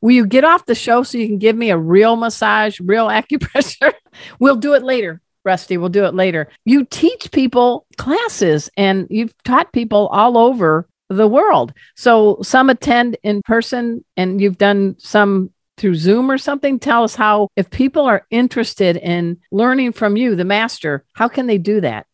Will 0.00 0.12
you 0.12 0.26
get 0.26 0.44
off 0.44 0.66
the 0.66 0.74
show 0.74 1.02
so 1.02 1.18
you 1.18 1.26
can 1.26 1.38
give 1.38 1.56
me 1.56 1.70
a 1.70 1.78
real 1.78 2.16
massage, 2.16 2.78
real 2.80 3.06
acupressure? 3.08 3.92
we'll 4.38 4.56
do 4.56 4.74
it 4.74 4.82
later, 4.82 5.20
Rusty. 5.44 5.76
We'll 5.76 5.88
do 5.88 6.04
it 6.04 6.14
later. 6.14 6.48
You 6.64 6.84
teach 6.84 7.30
people 7.32 7.86
classes 7.96 8.70
and 8.76 9.06
you've 9.10 9.34
taught 9.44 9.72
people 9.72 10.08
all 10.08 10.38
over 10.38 10.86
the 11.08 11.28
world. 11.28 11.72
So 11.94 12.38
some 12.42 12.70
attend 12.70 13.16
in 13.22 13.42
person 13.42 14.04
and 14.16 14.40
you've 14.40 14.58
done 14.58 14.96
some 14.98 15.50
through 15.76 15.94
Zoom 15.94 16.30
or 16.30 16.38
something. 16.38 16.78
Tell 16.78 17.04
us 17.04 17.14
how, 17.14 17.48
if 17.56 17.70
people 17.70 18.06
are 18.06 18.26
interested 18.30 18.96
in 18.96 19.38
learning 19.52 19.92
from 19.92 20.16
you, 20.16 20.34
the 20.34 20.44
master, 20.44 21.04
how 21.14 21.28
can 21.28 21.46
they 21.46 21.58
do 21.58 21.80
that? 21.82 22.06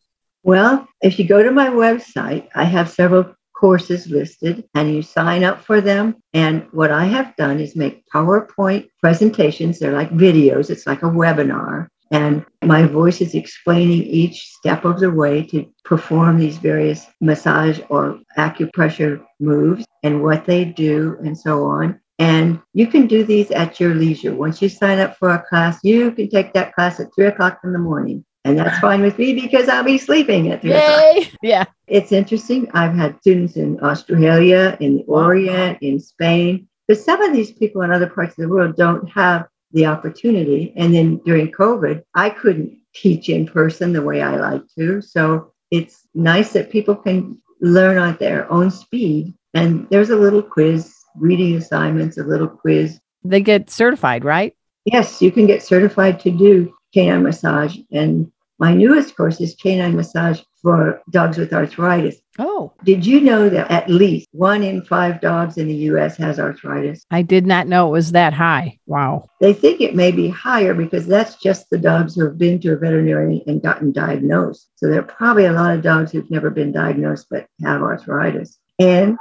Well, 0.43 0.87
if 1.01 1.17
you 1.17 1.25
go 1.25 1.41
to 1.41 1.51
my 1.51 1.69
website, 1.69 2.49
I 2.53 2.65
have 2.65 2.89
several 2.89 3.33
courses 3.55 4.07
listed 4.07 4.65
and 4.75 4.93
you 4.93 5.01
sign 5.01 5.45
up 5.45 5.63
for 5.63 5.79
them. 5.79 6.17
And 6.33 6.67
what 6.71 6.91
I 6.91 7.05
have 7.05 7.33
done 7.37 7.61
is 7.61 7.77
make 7.77 8.03
PowerPoint 8.13 8.89
presentations. 8.99 9.79
They're 9.79 9.93
like 9.93 10.11
videos, 10.11 10.69
it's 10.69 10.85
like 10.85 11.01
a 11.03 11.07
webinar. 11.07 11.87
And 12.13 12.45
my 12.61 12.83
voice 12.83 13.21
is 13.21 13.33
explaining 13.33 14.03
each 14.03 14.47
step 14.47 14.85
of 14.85 14.99
the 14.99 15.09
way 15.09 15.41
to 15.47 15.67
perform 15.83 16.37
these 16.37 16.59
various 16.59 17.07
massage 17.19 17.79
or 17.89 18.19
acupressure 18.37 19.19
moves 19.39 19.83
and 20.03 20.21
what 20.21 20.45
they 20.45 20.63
do 20.63 21.17
and 21.25 21.35
so 21.35 21.63
on. 21.63 21.99
And 22.19 22.61
you 22.73 22.85
can 22.85 23.07
do 23.07 23.23
these 23.23 23.49
at 23.49 23.79
your 23.79 23.95
leisure. 23.95 24.35
Once 24.35 24.61
you 24.61 24.69
sign 24.69 24.99
up 24.99 25.17
for 25.17 25.31
a 25.31 25.43
class, 25.49 25.79
you 25.83 26.11
can 26.11 26.29
take 26.29 26.53
that 26.53 26.75
class 26.75 26.99
at 26.99 27.13
three 27.15 27.25
o'clock 27.25 27.59
in 27.63 27.73
the 27.73 27.79
morning. 27.79 28.23
And 28.45 28.59
that's 28.59 28.77
fine 28.77 29.01
with 29.01 29.17
me 29.17 29.33
because 29.33 29.67
I'll 29.67 29.83
be 29.83 29.97
sleeping 29.97 30.51
at 30.51 30.61
three 30.61 30.69
Yay! 30.69 31.17
o'clock. 31.17 31.39
Yeah. 31.41 31.65
It's 31.87 32.11
interesting. 32.11 32.69
I've 32.75 32.93
had 32.93 33.19
students 33.21 33.55
in 33.55 33.83
Australia, 33.83 34.77
in 34.79 34.97
the 34.97 35.03
Orient, 35.05 35.79
in 35.81 35.99
Spain. 35.99 36.67
But 36.87 36.99
some 36.99 37.23
of 37.23 37.33
these 37.33 37.51
people 37.51 37.81
in 37.81 37.91
other 37.91 38.07
parts 38.07 38.37
of 38.37 38.43
the 38.43 38.49
world 38.49 38.75
don't 38.75 39.09
have 39.09 39.47
the 39.73 39.87
opportunity. 39.87 40.73
And 40.75 40.93
then 40.93 41.17
during 41.25 41.51
COVID, 41.51 42.03
I 42.15 42.29
couldn't 42.29 42.77
teach 42.93 43.27
in 43.29 43.47
person 43.47 43.93
the 43.93 44.01
way 44.01 44.21
I 44.21 44.37
like 44.37 44.61
to. 44.77 45.01
So 45.01 45.53
it's 45.71 46.07
nice 46.13 46.53
that 46.53 46.69
people 46.69 46.95
can 46.95 47.41
learn 47.59 47.97
at 47.97 48.19
their 48.19 48.51
own 48.51 48.71
speed. 48.71 49.33
And 49.53 49.87
there's 49.89 50.11
a 50.11 50.15
little 50.15 50.43
quiz, 50.43 50.93
reading 51.15 51.55
assignments, 51.55 52.17
a 52.17 52.23
little 52.23 52.47
quiz. 52.47 52.99
They 53.23 53.41
get 53.41 53.69
certified, 53.69 54.23
right? 54.23 54.55
Yes, 54.85 55.21
you 55.21 55.31
can 55.31 55.47
get 55.47 55.63
certified 55.63 56.19
to 56.21 56.31
do 56.31 56.73
canine 56.93 57.23
massage. 57.23 57.77
And 57.91 58.31
my 58.59 58.73
newest 58.73 59.15
course 59.15 59.41
is 59.41 59.55
canine 59.55 59.95
massage 59.95 60.41
for 60.61 61.01
dogs 61.09 61.37
with 61.37 61.53
arthritis. 61.53 62.17
Oh, 62.39 62.73
Did 62.83 63.05
you 63.05 63.21
know 63.21 63.47
that 63.49 63.69
at 63.69 63.89
least 63.89 64.27
one 64.31 64.63
in 64.63 64.81
five 64.83 65.21
dogs 65.21 65.57
in 65.57 65.67
the 65.67 65.75
US 65.91 66.17
has 66.17 66.39
arthritis? 66.39 67.05
I 67.11 67.21
did 67.21 67.45
not 67.45 67.67
know 67.67 67.87
it 67.87 67.91
was 67.91 68.11
that 68.13 68.33
high. 68.33 68.79
Wow. 68.87 69.25
They 69.39 69.53
think 69.53 69.81
it 69.81 69.95
may 69.95 70.11
be 70.11 70.29
higher 70.29 70.73
because 70.73 71.05
that's 71.05 71.35
just 71.35 71.69
the 71.69 71.77
dogs 71.77 72.15
who 72.15 72.25
have 72.25 72.37
been 72.39 72.59
to 72.61 72.73
a 72.73 72.77
veterinarian 72.77 73.41
and 73.45 73.61
gotten 73.61 73.91
diagnosed. 73.91 74.67
So 74.77 74.87
there 74.87 74.99
are 74.99 75.03
probably 75.03 75.45
a 75.45 75.53
lot 75.53 75.75
of 75.75 75.83
dogs 75.83 76.11
who've 76.11 76.29
never 76.31 76.49
been 76.49 76.71
diagnosed 76.71 77.27
but 77.29 77.45
have 77.63 77.81
arthritis. 77.83 78.57
And 78.79 79.17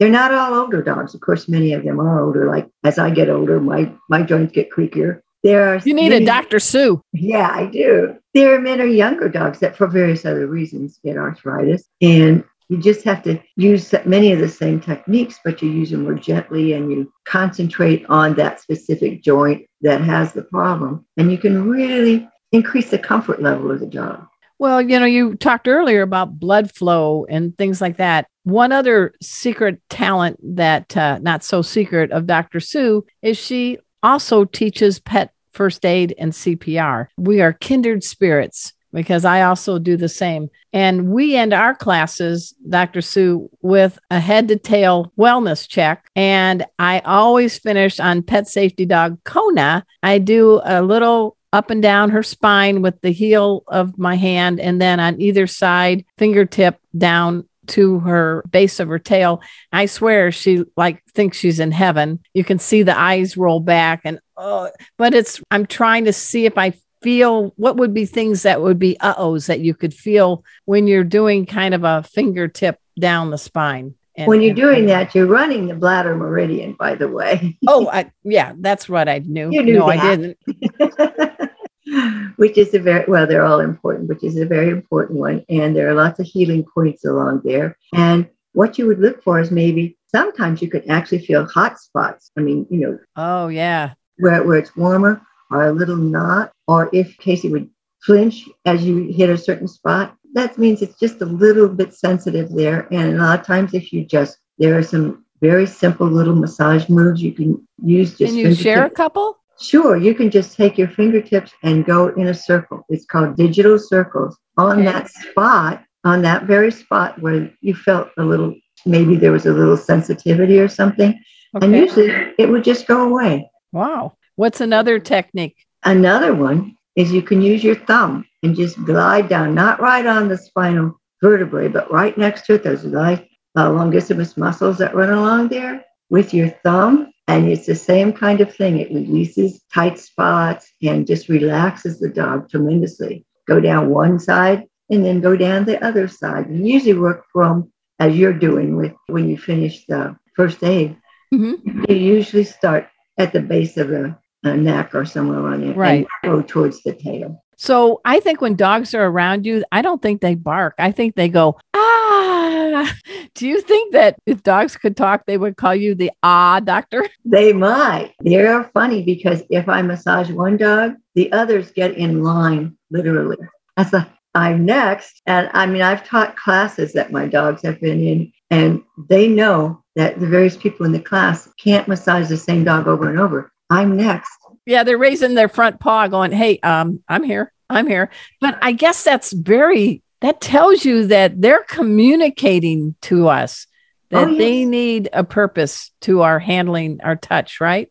they're 0.00 0.08
not 0.08 0.32
all 0.32 0.54
older 0.54 0.82
dogs. 0.82 1.14
Of 1.14 1.20
course, 1.20 1.48
many 1.48 1.74
of 1.74 1.84
them 1.84 2.00
are 2.00 2.20
older. 2.20 2.46
Like 2.48 2.68
as 2.82 2.98
I 2.98 3.10
get 3.10 3.28
older, 3.28 3.60
my, 3.60 3.92
my 4.08 4.22
joints 4.22 4.52
get 4.52 4.70
creakier. 4.70 5.20
There 5.42 5.68
are 5.68 5.76
You 5.84 5.92
need 5.92 6.08
many- 6.08 6.24
a 6.24 6.26
Dr. 6.26 6.58
Sue. 6.58 7.02
Yeah, 7.12 7.50
I 7.52 7.66
do. 7.66 8.16
There 8.32 8.54
are 8.54 8.60
many 8.60 8.94
younger 8.96 9.28
dogs 9.28 9.60
that, 9.60 9.76
for 9.76 9.86
various 9.86 10.24
other 10.24 10.46
reasons, 10.46 10.98
get 11.04 11.18
arthritis. 11.18 11.84
And 12.00 12.42
you 12.68 12.78
just 12.78 13.04
have 13.04 13.22
to 13.24 13.40
use 13.56 13.94
many 14.06 14.32
of 14.32 14.40
the 14.40 14.48
same 14.48 14.80
techniques, 14.80 15.38
but 15.44 15.60
you 15.60 15.70
use 15.70 15.90
them 15.90 16.04
more 16.04 16.14
gently 16.14 16.72
and 16.72 16.90
you 16.90 17.12
concentrate 17.26 18.04
on 18.08 18.34
that 18.34 18.60
specific 18.60 19.22
joint 19.22 19.66
that 19.82 20.00
has 20.00 20.32
the 20.32 20.42
problem. 20.42 21.04
And 21.16 21.30
you 21.30 21.38
can 21.38 21.68
really 21.68 22.28
increase 22.52 22.90
the 22.90 22.98
comfort 22.98 23.42
level 23.42 23.70
of 23.70 23.80
the 23.80 23.86
dog. 23.86 24.26
Well, 24.58 24.80
you 24.80 24.98
know, 24.98 25.06
you 25.06 25.34
talked 25.34 25.68
earlier 25.68 26.02
about 26.02 26.38
blood 26.38 26.70
flow 26.70 27.26
and 27.28 27.56
things 27.58 27.80
like 27.80 27.96
that. 27.96 28.28
One 28.44 28.72
other 28.72 29.12
secret 29.20 29.80
talent 29.90 30.38
that, 30.56 30.96
uh, 30.96 31.18
not 31.18 31.42
so 31.42 31.60
secret, 31.60 32.12
of 32.12 32.26
Dr. 32.26 32.60
Sue 32.60 33.04
is 33.20 33.36
she 33.36 33.78
also 34.02 34.44
teaches 34.44 35.00
pet 35.00 35.32
first 35.52 35.84
aid 35.84 36.14
and 36.18 36.32
CPR. 36.32 37.08
We 37.16 37.40
are 37.40 37.52
kindred 37.52 38.04
spirits 38.04 38.72
because 38.94 39.24
I 39.24 39.42
also 39.42 39.78
do 39.78 39.96
the 39.96 40.08
same. 40.08 40.48
And 40.72 41.10
we 41.10 41.36
end 41.36 41.52
our 41.52 41.74
classes, 41.74 42.54
Dr. 42.68 43.02
Sue, 43.02 43.50
with 43.60 43.98
a 44.10 44.20
head 44.20 44.48
to 44.48 44.56
tail 44.56 45.12
wellness 45.18 45.68
check. 45.68 46.08
And 46.16 46.64
I 46.78 47.00
always 47.00 47.58
finish 47.58 48.00
on 48.00 48.22
pet 48.22 48.48
safety 48.48 48.86
dog 48.86 49.22
Kona. 49.24 49.84
I 50.02 50.18
do 50.18 50.60
a 50.64 50.80
little 50.82 51.36
up 51.52 51.70
and 51.70 51.82
down 51.82 52.10
her 52.10 52.22
spine 52.22 52.82
with 52.82 53.00
the 53.00 53.12
heel 53.12 53.62
of 53.68 53.96
my 53.96 54.16
hand, 54.16 54.58
and 54.58 54.82
then 54.82 54.98
on 54.98 55.20
either 55.20 55.46
side, 55.46 56.04
fingertip 56.18 56.80
down 56.98 57.48
to 57.66 58.00
her 58.00 58.44
base 58.50 58.80
of 58.80 58.88
her 58.88 58.98
tail. 58.98 59.40
I 59.72 59.86
swear 59.86 60.32
she 60.32 60.64
like 60.76 61.02
thinks 61.14 61.38
she's 61.38 61.60
in 61.60 61.70
heaven. 61.70 62.20
You 62.34 62.44
can 62.44 62.58
see 62.58 62.82
the 62.82 62.98
eyes 62.98 63.36
roll 63.36 63.60
back 63.60 64.02
and 64.04 64.18
oh, 64.36 64.70
but 64.98 65.14
it's 65.14 65.40
I'm 65.50 65.64
trying 65.64 66.04
to 66.04 66.12
see 66.12 66.44
if 66.44 66.58
I 66.58 66.74
feel 67.04 67.52
what 67.56 67.76
would 67.76 67.92
be 67.94 68.06
things 68.06 68.42
that 68.42 68.60
would 68.62 68.78
be 68.78 68.98
uh-ohs 69.00 69.46
that 69.46 69.60
you 69.60 69.74
could 69.74 69.94
feel 69.94 70.42
when 70.64 70.86
you're 70.88 71.04
doing 71.04 71.46
kind 71.46 71.74
of 71.74 71.84
a 71.84 72.02
fingertip 72.02 72.78
down 72.98 73.30
the 73.30 73.38
spine. 73.38 73.94
And- 74.16 74.26
when 74.28 74.40
you're 74.40 74.54
doing 74.54 74.86
that, 74.86 75.14
you're 75.14 75.26
running 75.26 75.66
the 75.66 75.74
bladder 75.74 76.16
meridian, 76.16 76.72
by 76.78 76.94
the 76.94 77.08
way. 77.08 77.56
Oh, 77.68 77.88
I, 77.92 78.10
yeah, 78.24 78.52
that's 78.58 78.88
what 78.88 79.08
I 79.08 79.18
knew. 79.18 79.50
You 79.52 79.62
knew 79.62 79.78
no, 79.80 79.86
I 79.86 79.96
that. 79.96 80.36
didn't. 80.48 81.50
which 82.36 82.56
is 82.56 82.72
a 82.74 82.78
very 82.78 83.04
well 83.06 83.26
they're 83.26 83.44
all 83.44 83.60
important 83.60 84.08
which 84.08 84.24
is 84.24 84.38
a 84.38 84.46
very 84.46 84.70
important 84.70 85.18
one 85.18 85.44
and 85.50 85.76
there 85.76 85.86
are 85.88 85.94
lots 85.94 86.18
of 86.18 86.24
healing 86.26 86.64
points 86.74 87.04
along 87.04 87.40
there 87.44 87.76
and 87.92 88.26
what 88.54 88.78
you 88.78 88.86
would 88.86 88.98
look 88.98 89.22
for 89.22 89.38
is 89.38 89.50
maybe 89.50 89.96
sometimes 90.10 90.62
you 90.62 90.68
could 90.68 90.82
actually 90.88 91.18
feel 91.24 91.44
hot 91.46 91.78
spots 91.78 92.30
i 92.38 92.40
mean 92.40 92.66
you 92.70 92.80
know 92.80 92.98
Oh, 93.16 93.48
yeah. 93.48 93.92
where, 94.16 94.42
where 94.42 94.56
it's 94.56 94.74
warmer 94.74 95.20
or 95.54 95.66
a 95.68 95.72
little 95.72 95.96
knot 95.96 96.50
or 96.68 96.90
if 96.92 97.16
casey 97.18 97.48
would 97.48 97.68
flinch 98.02 98.48
as 98.66 98.84
you 98.84 98.94
hit 99.18 99.30
a 99.30 99.38
certain 99.38 99.68
spot 99.68 100.16
that 100.34 100.58
means 100.58 100.82
it's 100.82 100.98
just 100.98 101.20
a 101.22 101.26
little 101.44 101.68
bit 101.68 101.94
sensitive 101.94 102.50
there 102.50 102.88
and 102.90 103.14
a 103.14 103.18
lot 103.22 103.40
of 103.40 103.46
times 103.46 103.72
if 103.72 103.92
you 103.92 104.04
just 104.04 104.38
there 104.58 104.76
are 104.78 104.82
some 104.82 105.24
very 105.40 105.66
simple 105.66 106.06
little 106.06 106.34
massage 106.34 106.88
moves 106.88 107.22
you 107.22 107.32
can 107.32 107.66
use 107.84 108.10
just 108.18 108.34
Can 108.34 108.38
you 108.38 108.54
share 108.54 108.84
a 108.86 108.90
couple? 108.90 109.38
Sure, 109.60 109.96
you 109.96 110.14
can 110.14 110.30
just 110.30 110.56
take 110.56 110.76
your 110.76 110.88
fingertips 110.88 111.52
and 111.62 111.84
go 111.84 112.08
in 112.08 112.26
a 112.28 112.34
circle. 112.34 112.84
It's 112.88 113.04
called 113.04 113.36
digital 113.36 113.78
circles 113.78 114.36
on 114.56 114.80
Okay. 114.80 114.84
that 114.90 115.10
spot, 115.10 115.84
on 116.04 116.22
that 116.22 116.44
very 116.44 116.72
spot 116.72 117.20
where 117.22 117.50
you 117.60 117.74
felt 117.74 118.08
a 118.18 118.24
little, 118.24 118.54
maybe 118.84 119.14
there 119.16 119.32
was 119.32 119.46
a 119.46 119.52
little 119.52 119.76
sensitivity 119.76 120.58
or 120.58 120.68
something. 120.68 121.18
And 121.60 121.72
usually 121.72 122.10
it 122.38 122.48
would 122.48 122.64
just 122.64 122.86
go 122.88 122.98
away. 123.08 123.48
Wow. 123.72 124.14
What's 124.36 124.60
another 124.60 124.98
technique? 124.98 125.56
Another 125.84 126.34
one 126.34 126.76
is 126.96 127.12
you 127.12 127.22
can 127.22 127.42
use 127.42 127.62
your 127.62 127.74
thumb 127.76 128.24
and 128.42 128.54
just 128.56 128.82
glide 128.84 129.28
down, 129.28 129.54
not 129.54 129.80
right 129.80 130.06
on 130.06 130.28
the 130.28 130.36
spinal 130.36 131.00
vertebrae, 131.22 131.68
but 131.68 131.90
right 131.92 132.16
next 132.16 132.46
to 132.46 132.54
it. 132.54 132.64
Those 132.64 132.84
light, 132.84 133.28
uh, 133.56 133.68
longissimus 133.70 134.36
muscles 134.36 134.78
that 134.78 134.94
run 134.94 135.10
along 135.10 135.48
there 135.48 135.84
with 136.10 136.34
your 136.34 136.48
thumb. 136.64 137.10
And 137.26 137.48
it's 137.48 137.66
the 137.66 137.74
same 137.74 138.12
kind 138.12 138.40
of 138.40 138.54
thing. 138.54 138.78
It 138.78 138.92
releases 138.92 139.62
tight 139.72 139.98
spots 139.98 140.70
and 140.82 141.06
just 141.06 141.28
relaxes 141.28 141.98
the 141.98 142.08
dog 142.10 142.50
tremendously. 142.50 143.24
Go 143.48 143.60
down 143.60 143.88
one 143.90 144.18
side 144.18 144.64
and 144.90 145.04
then 145.04 145.20
go 145.20 145.36
down 145.36 145.64
the 145.64 145.82
other 145.82 146.06
side. 146.06 146.46
And 146.46 146.68
usually 146.68 146.94
work 146.94 147.24
from, 147.32 147.72
as 147.98 148.14
you're 148.16 148.32
doing 148.34 148.76
with 148.76 148.92
when 149.06 149.28
you 149.28 149.38
finish 149.38 149.86
the 149.86 150.16
first 150.36 150.62
aid, 150.62 150.96
Mhm. 151.32 151.88
you 151.88 151.96
usually 151.96 152.44
start 152.44 152.88
at 153.16 153.32
the 153.32 153.40
base 153.40 153.76
of 153.78 153.88
the 153.88 154.16
uh, 154.44 154.54
neck 154.54 154.94
or 154.94 155.04
somewhere 155.04 155.40
on 155.46 155.62
it 155.62 155.76
Right. 155.76 156.06
and 156.22 156.32
go 156.32 156.42
towards 156.42 156.82
the 156.82 156.92
tail. 156.92 157.40
So 157.56 158.00
I 158.04 158.20
think 158.20 158.40
when 158.40 158.56
dogs 158.56 158.94
are 158.94 159.06
around 159.06 159.46
you, 159.46 159.64
I 159.72 159.80
don't 159.80 160.02
think 160.02 160.20
they 160.20 160.34
bark. 160.34 160.74
I 160.78 160.90
think 160.92 161.14
they 161.14 161.28
go, 161.28 161.58
ah. 161.74 162.92
Do 163.34 163.48
you 163.48 163.60
think 163.60 163.92
that 163.92 164.16
if 164.26 164.42
dogs 164.42 164.76
could 164.76 164.96
talk, 164.96 165.24
they 165.26 165.38
would 165.38 165.56
call 165.56 165.74
you 165.74 165.94
the 165.94 166.10
ah 166.22 166.60
doctor? 166.60 167.06
They 167.24 167.52
might. 167.52 168.12
They're 168.20 168.64
funny 168.74 169.02
because 169.02 169.42
if 169.50 169.68
I 169.68 169.82
massage 169.82 170.30
one 170.30 170.56
dog, 170.56 170.94
the 171.14 171.32
others 171.32 171.70
get 171.70 171.96
in 171.96 172.22
line, 172.22 172.76
literally. 172.90 173.36
That's 173.76 173.92
like, 173.92 174.08
I'm 174.34 174.64
next. 174.66 175.22
And 175.26 175.48
I 175.52 175.66
mean, 175.66 175.82
I've 175.82 176.04
taught 176.06 176.36
classes 176.36 176.92
that 176.92 177.12
my 177.12 177.26
dogs 177.26 177.62
have 177.62 177.80
been 177.80 178.00
in, 178.00 178.32
and 178.50 178.82
they 179.08 179.28
know 179.28 179.82
that 179.96 180.18
the 180.18 180.26
various 180.26 180.56
people 180.56 180.84
in 180.86 180.92
the 180.92 181.00
class 181.00 181.48
can't 181.58 181.86
massage 181.88 182.28
the 182.28 182.36
same 182.36 182.64
dog 182.64 182.88
over 182.88 183.08
and 183.08 183.18
over. 183.18 183.52
I'm 183.74 183.96
next. 183.96 184.30
Yeah, 184.66 184.84
they're 184.84 184.98
raising 184.98 185.34
their 185.34 185.48
front 185.48 185.80
paw, 185.80 186.06
going, 186.08 186.32
hey, 186.32 186.58
um, 186.60 187.02
I'm 187.08 187.22
here. 187.22 187.52
I'm 187.68 187.86
here. 187.86 188.10
But 188.40 188.58
I 188.62 188.72
guess 188.72 189.04
that's 189.04 189.32
very, 189.32 190.02
that 190.20 190.40
tells 190.40 190.84
you 190.84 191.06
that 191.08 191.40
they're 191.40 191.64
communicating 191.64 192.94
to 193.02 193.28
us 193.28 193.66
that 194.10 194.28
Oh, 194.28 194.30
yes. 194.30 194.38
they 194.38 194.64
need 194.64 195.08
a 195.12 195.24
purpose 195.24 195.90
to 196.02 196.22
our 196.22 196.38
handling 196.38 197.00
our 197.02 197.16
touch, 197.16 197.60
right? 197.60 197.90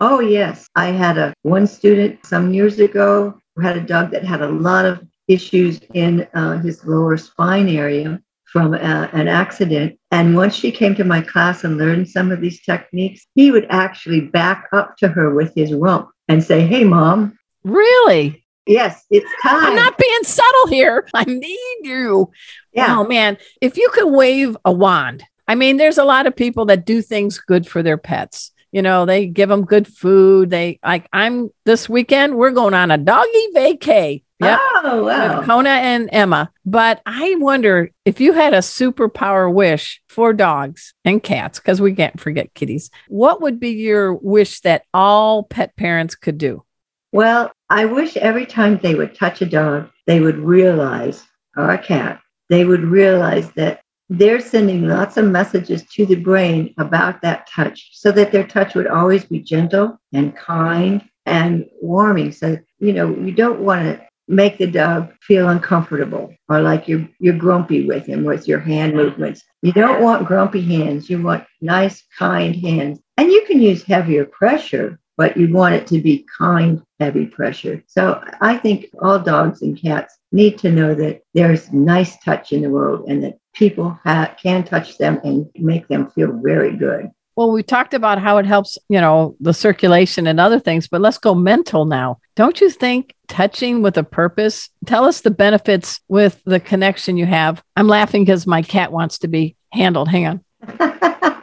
Oh, 0.00 0.20
yes. 0.20 0.68
I 0.74 0.86
had 0.86 1.18
a 1.18 1.32
one 1.42 1.66
student 1.66 2.24
some 2.26 2.52
years 2.52 2.78
ago 2.78 3.38
who 3.54 3.62
had 3.62 3.76
a 3.76 3.80
dog 3.80 4.10
that 4.10 4.24
had 4.24 4.42
a 4.42 4.48
lot 4.48 4.84
of 4.84 5.00
issues 5.28 5.80
in 5.94 6.26
uh, 6.34 6.58
his 6.58 6.84
lower 6.84 7.16
spine 7.16 7.68
area 7.68 8.20
from 8.52 8.74
uh, 8.74 9.08
an 9.12 9.28
accident. 9.28 9.98
And 10.10 10.36
once 10.36 10.54
she 10.54 10.70
came 10.70 10.94
to 10.96 11.04
my 11.04 11.22
class 11.22 11.64
and 11.64 11.78
learned 11.78 12.08
some 12.08 12.30
of 12.30 12.40
these 12.40 12.60
techniques, 12.62 13.26
he 13.34 13.50
would 13.50 13.66
actually 13.70 14.20
back 14.20 14.68
up 14.72 14.96
to 14.98 15.08
her 15.08 15.34
with 15.34 15.52
his 15.56 15.72
rump 15.72 16.10
and 16.28 16.44
say, 16.44 16.66
Hey, 16.66 16.84
mom. 16.84 17.38
Really? 17.64 18.44
Yes, 18.66 19.04
it's 19.10 19.30
time. 19.42 19.64
I'm 19.64 19.74
not 19.74 19.98
being 19.98 20.22
subtle 20.22 20.66
here. 20.68 21.08
I 21.14 21.24
need 21.24 21.78
you. 21.82 22.30
yeah. 22.72 22.96
Oh 22.98 23.04
man, 23.04 23.38
if 23.60 23.76
you 23.76 23.88
could 23.92 24.12
wave 24.12 24.56
a 24.64 24.72
wand. 24.72 25.24
I 25.48 25.56
mean, 25.56 25.76
there's 25.76 25.98
a 25.98 26.04
lot 26.04 26.26
of 26.26 26.36
people 26.36 26.66
that 26.66 26.86
do 26.86 27.02
things 27.02 27.38
good 27.38 27.66
for 27.66 27.82
their 27.82 27.98
pets. 27.98 28.52
You 28.70 28.80
know, 28.80 29.04
they 29.04 29.26
give 29.26 29.48
them 29.48 29.64
good 29.64 29.88
food. 29.88 30.50
They 30.50 30.78
like 30.84 31.08
I'm 31.12 31.50
this 31.64 31.88
weekend, 31.88 32.36
we're 32.36 32.52
going 32.52 32.74
on 32.74 32.90
a 32.90 32.98
doggy 32.98 33.48
vacay. 33.54 34.22
Yep. 34.42 34.58
Oh, 34.84 35.04
wow. 35.04 35.38
With 35.38 35.46
Kona 35.46 35.70
and 35.70 36.08
Emma. 36.12 36.50
But 36.64 37.00
I 37.06 37.36
wonder 37.38 37.90
if 38.04 38.20
you 38.20 38.32
had 38.32 38.54
a 38.54 38.58
superpower 38.58 39.52
wish 39.52 40.02
for 40.08 40.32
dogs 40.32 40.94
and 41.04 41.22
cats, 41.22 41.58
because 41.58 41.80
we 41.80 41.94
can't 41.94 42.18
forget 42.18 42.54
kitties, 42.54 42.90
what 43.08 43.40
would 43.40 43.60
be 43.60 43.70
your 43.70 44.14
wish 44.14 44.60
that 44.60 44.84
all 44.92 45.44
pet 45.44 45.76
parents 45.76 46.14
could 46.14 46.38
do? 46.38 46.64
Well, 47.12 47.52
I 47.70 47.84
wish 47.84 48.16
every 48.16 48.46
time 48.46 48.78
they 48.78 48.94
would 48.94 49.14
touch 49.14 49.42
a 49.42 49.46
dog, 49.46 49.90
they 50.06 50.20
would 50.20 50.38
realize, 50.38 51.24
or 51.56 51.70
a 51.70 51.78
cat, 51.78 52.20
they 52.48 52.64
would 52.64 52.82
realize 52.84 53.50
that 53.52 53.80
they're 54.08 54.40
sending 54.40 54.86
lots 54.86 55.16
of 55.16 55.26
messages 55.26 55.84
to 55.94 56.04
the 56.04 56.16
brain 56.16 56.74
about 56.78 57.22
that 57.22 57.48
touch 57.48 57.90
so 57.92 58.12
that 58.12 58.32
their 58.32 58.46
touch 58.46 58.74
would 58.74 58.86
always 58.86 59.24
be 59.24 59.40
gentle 59.40 59.98
and 60.12 60.36
kind 60.36 61.08
and 61.24 61.66
warming. 61.80 62.32
So, 62.32 62.58
you 62.78 62.92
know, 62.92 63.10
you 63.10 63.32
don't 63.32 63.60
want 63.60 63.84
to 63.84 64.06
make 64.32 64.58
the 64.58 64.66
dog 64.66 65.12
feel 65.20 65.48
uncomfortable 65.50 66.34
or 66.48 66.60
like 66.60 66.88
you're 66.88 67.06
you're 67.18 67.36
grumpy 67.36 67.86
with 67.86 68.06
him 68.06 68.24
with 68.24 68.48
your 68.48 68.58
hand 68.60 68.94
movements. 68.94 69.42
You 69.60 69.72
don't 69.72 70.02
want 70.02 70.26
grumpy 70.26 70.62
hands. 70.62 71.08
You 71.10 71.22
want 71.22 71.44
nice, 71.60 72.02
kind 72.18 72.56
hands. 72.56 73.00
And 73.18 73.30
you 73.30 73.44
can 73.46 73.60
use 73.60 73.84
heavier 73.84 74.24
pressure, 74.24 74.98
but 75.16 75.36
you 75.36 75.52
want 75.52 75.74
it 75.74 75.86
to 75.88 76.00
be 76.00 76.26
kind, 76.36 76.82
heavy 76.98 77.26
pressure. 77.26 77.82
So 77.86 78.24
I 78.40 78.56
think 78.56 78.86
all 79.00 79.18
dogs 79.18 79.62
and 79.62 79.80
cats 79.80 80.16
need 80.32 80.58
to 80.58 80.72
know 80.72 80.94
that 80.94 81.20
there's 81.34 81.72
nice 81.72 82.16
touch 82.24 82.52
in 82.52 82.62
the 82.62 82.70
world 82.70 83.08
and 83.08 83.22
that 83.22 83.38
people 83.54 83.98
ha- 84.02 84.34
can 84.42 84.64
touch 84.64 84.96
them 84.96 85.20
and 85.24 85.46
make 85.56 85.86
them 85.88 86.10
feel 86.10 86.32
very 86.32 86.74
good. 86.74 87.10
Well, 87.36 87.50
we 87.50 87.62
talked 87.62 87.94
about 87.94 88.20
how 88.20 88.38
it 88.38 88.46
helps, 88.46 88.76
you 88.88 89.00
know, 89.00 89.36
the 89.40 89.54
circulation 89.54 90.26
and 90.26 90.38
other 90.38 90.60
things, 90.60 90.88
but 90.88 91.00
let's 91.00 91.18
go 91.18 91.34
mental 91.34 91.86
now. 91.86 92.18
Don't 92.36 92.60
you 92.60 92.68
think 92.68 93.14
touching 93.28 93.82
with 93.82 93.96
a 93.96 94.04
purpose? 94.04 94.68
Tell 94.86 95.04
us 95.04 95.22
the 95.22 95.30
benefits 95.30 96.00
with 96.08 96.42
the 96.44 96.60
connection 96.60 97.16
you 97.16 97.26
have. 97.26 97.62
I'm 97.76 97.88
laughing 97.88 98.24
because 98.24 98.46
my 98.46 98.62
cat 98.62 98.92
wants 98.92 99.18
to 99.18 99.28
be 99.28 99.56
handled. 99.72 100.08
Hang 100.08 100.26
on. 100.26 100.44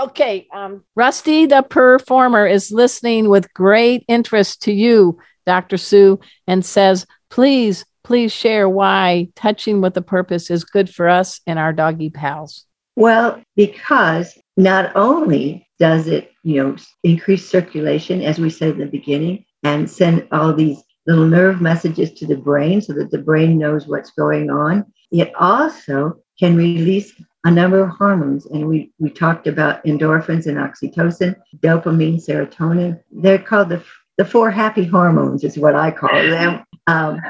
Okay, 0.00 0.46
um, 0.54 0.84
Rusty 0.94 1.46
the 1.46 1.62
performer 1.62 2.46
is 2.46 2.70
listening 2.70 3.28
with 3.28 3.52
great 3.52 4.04
interest 4.06 4.62
to 4.62 4.72
you, 4.72 5.18
Dr. 5.44 5.76
Sue, 5.76 6.20
and 6.46 6.64
says, 6.64 7.04
please, 7.30 7.84
please 8.04 8.32
share 8.32 8.68
why 8.68 9.28
touching 9.34 9.80
with 9.80 9.96
a 9.96 10.02
purpose 10.02 10.50
is 10.52 10.62
good 10.62 10.88
for 10.88 11.08
us 11.08 11.40
and 11.48 11.58
our 11.58 11.72
doggy 11.72 12.10
pals. 12.10 12.64
Well, 12.94 13.42
because 13.56 14.38
not 14.58 14.94
only 14.96 15.66
does 15.78 16.08
it, 16.08 16.32
you 16.42 16.60
know, 16.60 16.76
increase 17.04 17.48
circulation, 17.48 18.22
as 18.22 18.40
we 18.40 18.50
said 18.50 18.70
in 18.70 18.78
the 18.78 18.86
beginning, 18.86 19.44
and 19.62 19.88
send 19.88 20.26
all 20.32 20.52
these 20.52 20.82
little 21.06 21.24
nerve 21.24 21.60
messages 21.60 22.12
to 22.12 22.26
the 22.26 22.36
brain 22.36 22.82
so 22.82 22.92
that 22.92 23.10
the 23.12 23.18
brain 23.18 23.56
knows 23.56 23.86
what's 23.86 24.10
going 24.10 24.50
on, 24.50 24.84
it 25.12 25.32
also 25.36 26.18
can 26.40 26.56
release 26.56 27.14
a 27.44 27.50
number 27.50 27.80
of 27.80 27.90
hormones. 27.90 28.46
And 28.46 28.66
we, 28.66 28.92
we 28.98 29.10
talked 29.10 29.46
about 29.46 29.84
endorphins 29.84 30.46
and 30.46 30.58
oxytocin, 30.58 31.36
dopamine, 31.58 32.22
serotonin. 32.22 33.00
They're 33.12 33.38
called 33.38 33.68
the, 33.68 33.82
the 34.18 34.24
four 34.24 34.50
happy 34.50 34.84
hormones, 34.84 35.44
is 35.44 35.56
what 35.56 35.76
I 35.76 35.92
call 35.92 36.12
them. 36.12 36.64
Um, 36.88 37.20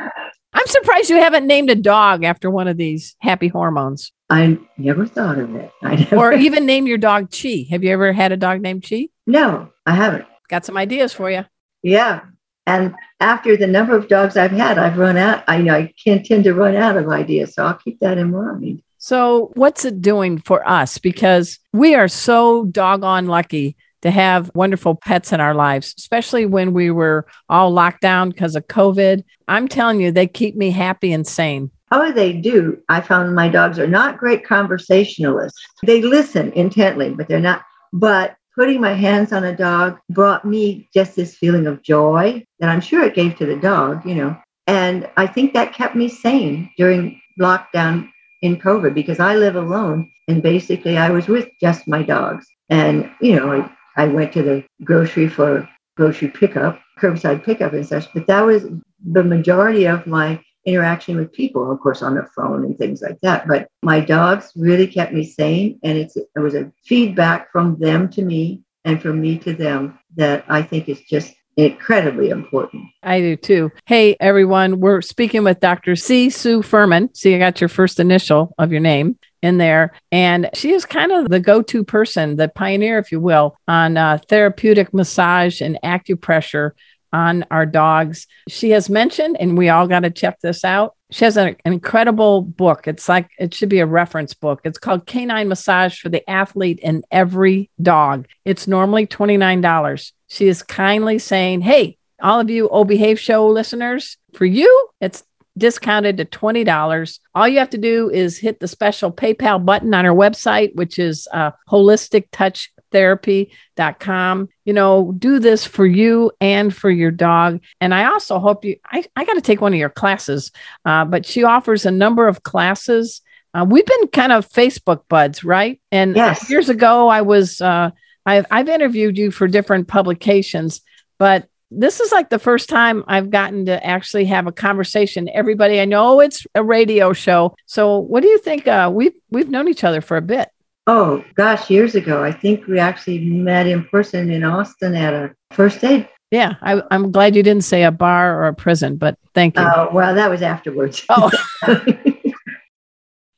I'm 0.53 0.67
surprised 0.67 1.11
you 1.11 1.17
haven't 1.17 1.47
named 1.47 1.71
a 1.71 1.75
dog 1.75 2.25
after 2.25 2.51
one 2.51 2.69
of 2.69 2.77
these 2.77 3.17
happy 3.21 3.49
hormones 3.49 4.13
I 4.31 4.59
never 4.77 5.07
thought 5.07 5.39
of 5.39 5.55
it. 5.55 6.13
Or 6.13 6.33
even 6.47 6.67
name 6.67 6.87
your 6.87 6.99
dog 6.99 7.31
Chi. 7.31 7.67
Have 7.71 7.83
you 7.83 7.91
ever 7.91 8.13
had 8.13 8.33
a 8.33 8.37
dog 8.37 8.61
named 8.61 8.87
Chi? 8.89 9.09
no, 9.27 9.71
I 9.87 9.95
haven't. 9.95 10.27
Got 10.49 10.65
some 10.65 10.77
ideas 10.77 11.13
for 11.13 11.31
you. 11.31 11.45
Yeah. 11.83 12.23
And 12.67 12.95
after 13.21 13.57
the 13.57 13.67
number 13.67 13.97
of 13.97 14.09
dogs 14.09 14.37
I've 14.37 14.51
had, 14.51 14.79
I've 14.79 14.99
run 14.99 15.17
out. 15.17 15.45
I 15.49 15.59
you 15.59 15.65
know 15.65 15.75
I 15.75 15.93
can't 16.03 16.25
tend 16.25 16.45
to 16.45 16.55
run 16.55 16.77
out 16.77 16.97
of 16.97 17.09
ideas. 17.09 17.55
So 17.55 17.65
I'll 17.65 17.75
keep 17.75 18.01
that 18.01 18.19
in 18.19 18.31
mind. 18.31 18.83
So, 18.99 19.53
what's 19.55 19.85
it 19.85 20.03
doing 20.03 20.39
for 20.39 20.69
us? 20.69 20.99
Because 20.99 21.61
we 21.73 21.95
are 21.95 22.09
so 22.09 22.65
doggone 22.67 23.27
lucky 23.27 23.77
to 24.03 24.11
have 24.11 24.51
wonderful 24.55 24.95
pets 24.95 25.33
in 25.33 25.41
our 25.41 25.55
lives, 25.55 25.95
especially 25.99 26.47
when 26.47 26.73
we 26.73 26.91
were 26.91 27.27
all 27.49 27.71
locked 27.71 28.01
down 28.01 28.31
because 28.31 28.57
of 28.57 28.67
COVID. 28.69 29.25
I'm 29.49 29.69
telling 29.69 30.01
you, 30.01 30.13
they 30.13 30.27
keep 30.27 30.57
me 30.57 30.71
happy 30.71 31.13
and 31.13 31.27
sane. 31.27 31.71
Oh, 31.91 32.13
they 32.13 32.35
do. 32.35 32.81
I 32.89 33.01
found 33.01 33.35
my 33.35 33.49
dogs 33.49 33.79
are 33.79 33.87
not 33.87 34.19
great 34.19 34.45
conversationalists. 34.45 35.59
They 35.85 36.03
listen 36.03 36.53
intently, 36.53 37.11
but 37.11 37.29
they're 37.29 37.41
not. 37.41 37.63
But 37.93 38.37
putting 38.55 38.81
my 38.81 38.93
hands 38.93 39.33
on 39.33 39.45
a 39.45 39.57
dog 39.57 39.99
brought 40.11 40.45
me 40.45 40.89
just 40.93 41.17
this 41.17 41.37
feeling 41.37 41.67
of 41.67 41.83
joy 41.83 42.45
that 42.59 42.69
I'm 42.69 42.81
sure 42.81 43.05
it 43.05 43.15
gave 43.15 43.37
to 43.39 43.47
the 43.47 43.57
dog, 43.57 44.05
you 44.05 44.15
know. 44.17 44.37
And 44.67 45.09
I 45.17 45.27
think 45.27 45.55
that 45.55 45.73
kept 45.73 45.97
me 45.97 46.09
sane 46.09 46.71
during 46.77 47.21
lockdown 47.41 48.11
in 48.43 48.59
COVID 48.59 48.95
because 48.95 49.21
I 49.21 49.37
live 49.37 49.57
alone 49.57 50.11
and 50.29 50.43
basically 50.43 50.99
I 50.99 51.11
was 51.11 51.27
with 51.27 51.49
just 51.61 51.89
my 51.89 52.03
dogs. 52.03 52.47
And, 52.69 53.11
you 53.21 53.37
know, 53.37 53.71
I, 53.99 54.07
went 54.07 54.33
to 54.33 54.43
the 54.43 54.65
grocery 54.85 55.29
for 55.29 55.69
grocery 55.97 56.29
pickup, 56.29 56.81
curbside 56.99 57.45
pickup 57.45 57.73
and 57.73 57.87
such, 57.87 58.13
but 58.15 58.27
that 58.27 58.43
was 58.43 58.67
the 59.05 59.25
majority 59.25 59.87
of 59.87 60.07
my 60.07 60.41
interaction 60.65 61.17
with 61.17 61.33
people, 61.33 61.71
of 61.71 61.81
course, 61.81 62.03
on 62.03 62.15
the 62.15 62.27
phone 62.37 62.65
and 62.65 62.77
things 62.77 63.03
like 63.03 63.19
that. 63.23 63.49
But 63.49 63.69
my 63.83 64.01
dogs 64.01 64.53
really 64.55 64.87
kept 64.87 65.13
me 65.13 65.25
sane. 65.25 65.79
And 65.83 65.97
it's, 65.97 66.17
it 66.17 66.29
was 66.39 66.55
a 66.55 66.71
feedback 66.85 67.51
from 67.51 67.79
them 67.79 68.09
to 68.11 68.23
me 68.23 68.63
and 68.85 69.01
from 69.01 69.21
me 69.21 69.39
to 69.39 69.55
them 69.55 69.99
that 70.17 70.45
I 70.49 70.63
think 70.63 70.89
is 70.89 71.01
just 71.03 71.35
incredibly 71.57 72.31
important. 72.31 72.85
I 73.03 73.21
do 73.21 73.37
too. 73.37 73.73
Hey, 73.87 74.17
everyone, 74.21 74.79
we're 74.79 75.01
speaking 75.01 75.43
with 75.43 75.59
Dr. 75.59 75.97
C. 75.97 76.31
Sue 76.31 76.63
Furman. 76.63 77.13
See, 77.15 77.35
I 77.35 77.39
got 77.39 77.61
your 77.61 77.69
first 77.69 77.99
initial 77.99 78.55
of 78.59 78.71
your 78.71 78.81
name 78.81 79.19
in 79.43 79.59
there. 79.59 79.93
And 80.11 80.51
she 80.55 80.73
is 80.73 80.85
kind 80.85 81.13
of 81.13 81.29
the 81.29 81.41
go 81.41 81.63
to 81.63 81.85
person, 81.85 82.37
the 82.37 82.49
pioneer, 82.49 82.99
if 82.99 83.13
you 83.13 83.21
will, 83.21 83.57
on 83.67 83.97
uh, 83.97 84.19
therapeutic 84.29 84.93
massage 84.93 85.61
and 85.61 85.79
acupressure 85.85 86.73
on 87.13 87.45
our 87.51 87.67
dogs. 87.67 88.27
She 88.49 88.71
has 88.71 88.91
mentioned, 88.91 89.37
and 89.41 89.57
we 89.57 89.69
all 89.69 89.87
got 89.87 90.01
to 90.01 90.11
check 90.11 90.41
this 90.41 90.65
out. 90.65 90.95
She 91.11 91.25
has 91.25 91.39
an, 91.39 91.57
incredible 91.65 92.43
book. 92.43 92.87
It's 92.87 93.09
like 93.09 93.31
it 93.39 93.55
should 93.55 93.71
be 93.71 93.81
a 93.81 93.87
reference 93.87 94.35
book. 94.35 94.61
It's 94.65 94.79
called 94.79 95.07
Canine 95.07 95.49
Massage 95.49 95.99
for 95.99 96.11
the 96.11 96.29
Athlete 96.29 96.81
and 96.83 97.05
Every 97.11 97.71
Dog. 97.81 98.27
It's 98.45 98.67
normally 98.67 99.07
$29. 99.07 100.13
She 100.29 100.49
is 100.49 100.63
kindly 100.63 101.19
saying, 101.19 101.63
Hey, 101.63 101.97
all 102.21 102.41
of 102.41 102.51
you 102.51 102.69
O 102.69 102.85
Behave 102.85 103.19
Show 103.19 103.49
listeners, 103.49 104.19
for 104.35 104.45
you, 104.45 104.89
it's 105.01 105.25
discounted 105.59 106.17
to 106.19 106.25
$20. 106.25 107.19
All 107.35 107.49
you 107.49 107.59
have 107.59 107.71
to 107.71 107.79
do 107.79 108.09
is 108.11 108.39
hit 108.39 108.61
the 108.61 108.69
special 108.69 109.13
PayPal 109.13 109.65
button 109.65 109.93
on 109.95 110.07
our 110.07 110.15
website, 110.15 110.75
which 110.75 110.99
is 110.99 111.27
uh, 111.33 111.51
holistic 111.69 112.27
touch 112.33 112.71
therapy.com. 112.91 114.49
You 114.65 114.73
know, 114.73 115.15
do 115.19 115.39
this 115.39 115.65
for 115.65 115.87
you 115.87 116.31
and 116.41 116.75
for 116.75 116.91
your 116.91 117.11
dog. 117.11 117.61
And 117.81 117.95
I 117.95 118.05
also 118.07 118.39
hope 118.39 118.65
you, 118.65 118.77
I, 118.87 119.05
I 119.17 119.25
got 119.25 119.35
to 119.35 119.41
take 119.41 119.61
one 119.61 119.73
of 119.73 119.79
your 119.79 119.91
classes, 119.91 120.51
uh, 120.85 121.05
but 121.05 121.27
she 121.27 121.45
offers 121.45 121.87
a 121.87 121.91
number 121.91 122.29
of 122.29 122.43
classes. 122.43 123.21
Uh, 123.55 123.67
we've 123.69 123.87
been 123.87 124.09
kind 124.09 124.33
of 124.33 124.49
Facebook 124.49 125.03
buds, 125.09 125.45
right? 125.45 125.81
And 125.91 126.17
Yes. 126.17 126.51
years 126.51 126.69
ago, 126.69 127.09
I 127.09 127.23
was, 127.23 127.61
uh, 127.61 127.91
I've, 128.27 128.47
I've 128.51 128.69
interviewed 128.69 129.17
you 129.17 129.31
for 129.31 129.49
different 129.49 129.89
publications, 129.89 130.83
but 131.19 131.49
this 131.71 132.01
is 132.01 132.13
like 132.13 132.31
the 132.31 132.39
first 132.39 132.69
time 132.69 133.05
I've 133.07 133.31
gotten 133.31 133.67
to 133.67 133.85
actually 133.85 134.25
have 134.27 134.47
a 134.47 134.53
conversation. 134.53 135.29
Everybody, 135.33 135.81
I 135.81 135.85
know 135.85 136.21
it's 136.21 136.47
a 136.55 136.63
radio 136.63 137.13
show. 137.13 137.55
So, 137.67 137.99
what 137.99 138.23
do 138.23 138.29
you 138.29 138.39
think? 138.39 138.67
Uh, 138.67 138.91
we've 138.93 139.15
we've 139.31 139.51
known 139.51 139.69
each 139.69 139.85
other 139.85 140.01
for 140.01 140.17
a 140.17 140.23
bit. 140.23 140.49
Oh, 140.87 141.23
gosh, 141.35 141.69
years 141.69 141.95
ago. 141.95 142.25
I 142.25 142.33
think 142.33 142.67
we 142.67 142.79
actually 142.79 143.19
met 143.19 143.67
in 143.67 143.85
person 143.85 144.31
in 144.31 144.43
Austin 144.43 144.95
at 144.95 145.13
a 145.13 145.35
first 145.51 145.85
aid. 145.85 146.09
Yeah, 146.31 146.55
I, 146.63 146.83
I'm 146.91 147.11
glad 147.11 147.37
you 147.37 147.43
didn't 147.43 147.65
say 147.65 147.85
a 147.85 147.91
bar 147.91 148.43
or 148.43 148.49
a 148.49 148.55
prison, 148.55 148.97
but 148.97 149.19
thank 149.35 149.57
you. 149.57 149.63
Oh, 149.63 149.91
well, 149.93 150.15
that 150.15 150.31
was 150.31 150.43
afterwards. 150.43 151.05
Oh. 151.11 151.31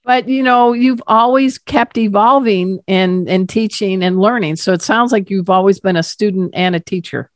but 0.05 0.29
you 0.29 0.45
know, 0.45 0.73
you've 0.73 1.03
always 1.09 1.59
kept 1.59 1.99
evolving 1.99 2.79
and 2.87 3.29
and 3.29 3.49
teaching 3.49 4.05
and 4.05 4.21
learning. 4.21 4.57
So 4.57 4.73
it 4.73 4.83
sounds 4.83 5.11
like 5.11 5.31
you've 5.31 5.51
always 5.51 5.81
been 5.81 5.97
a 5.97 6.05
student 6.05 6.53
and 6.55 6.77
a 6.77 6.81
teacher. 6.81 7.31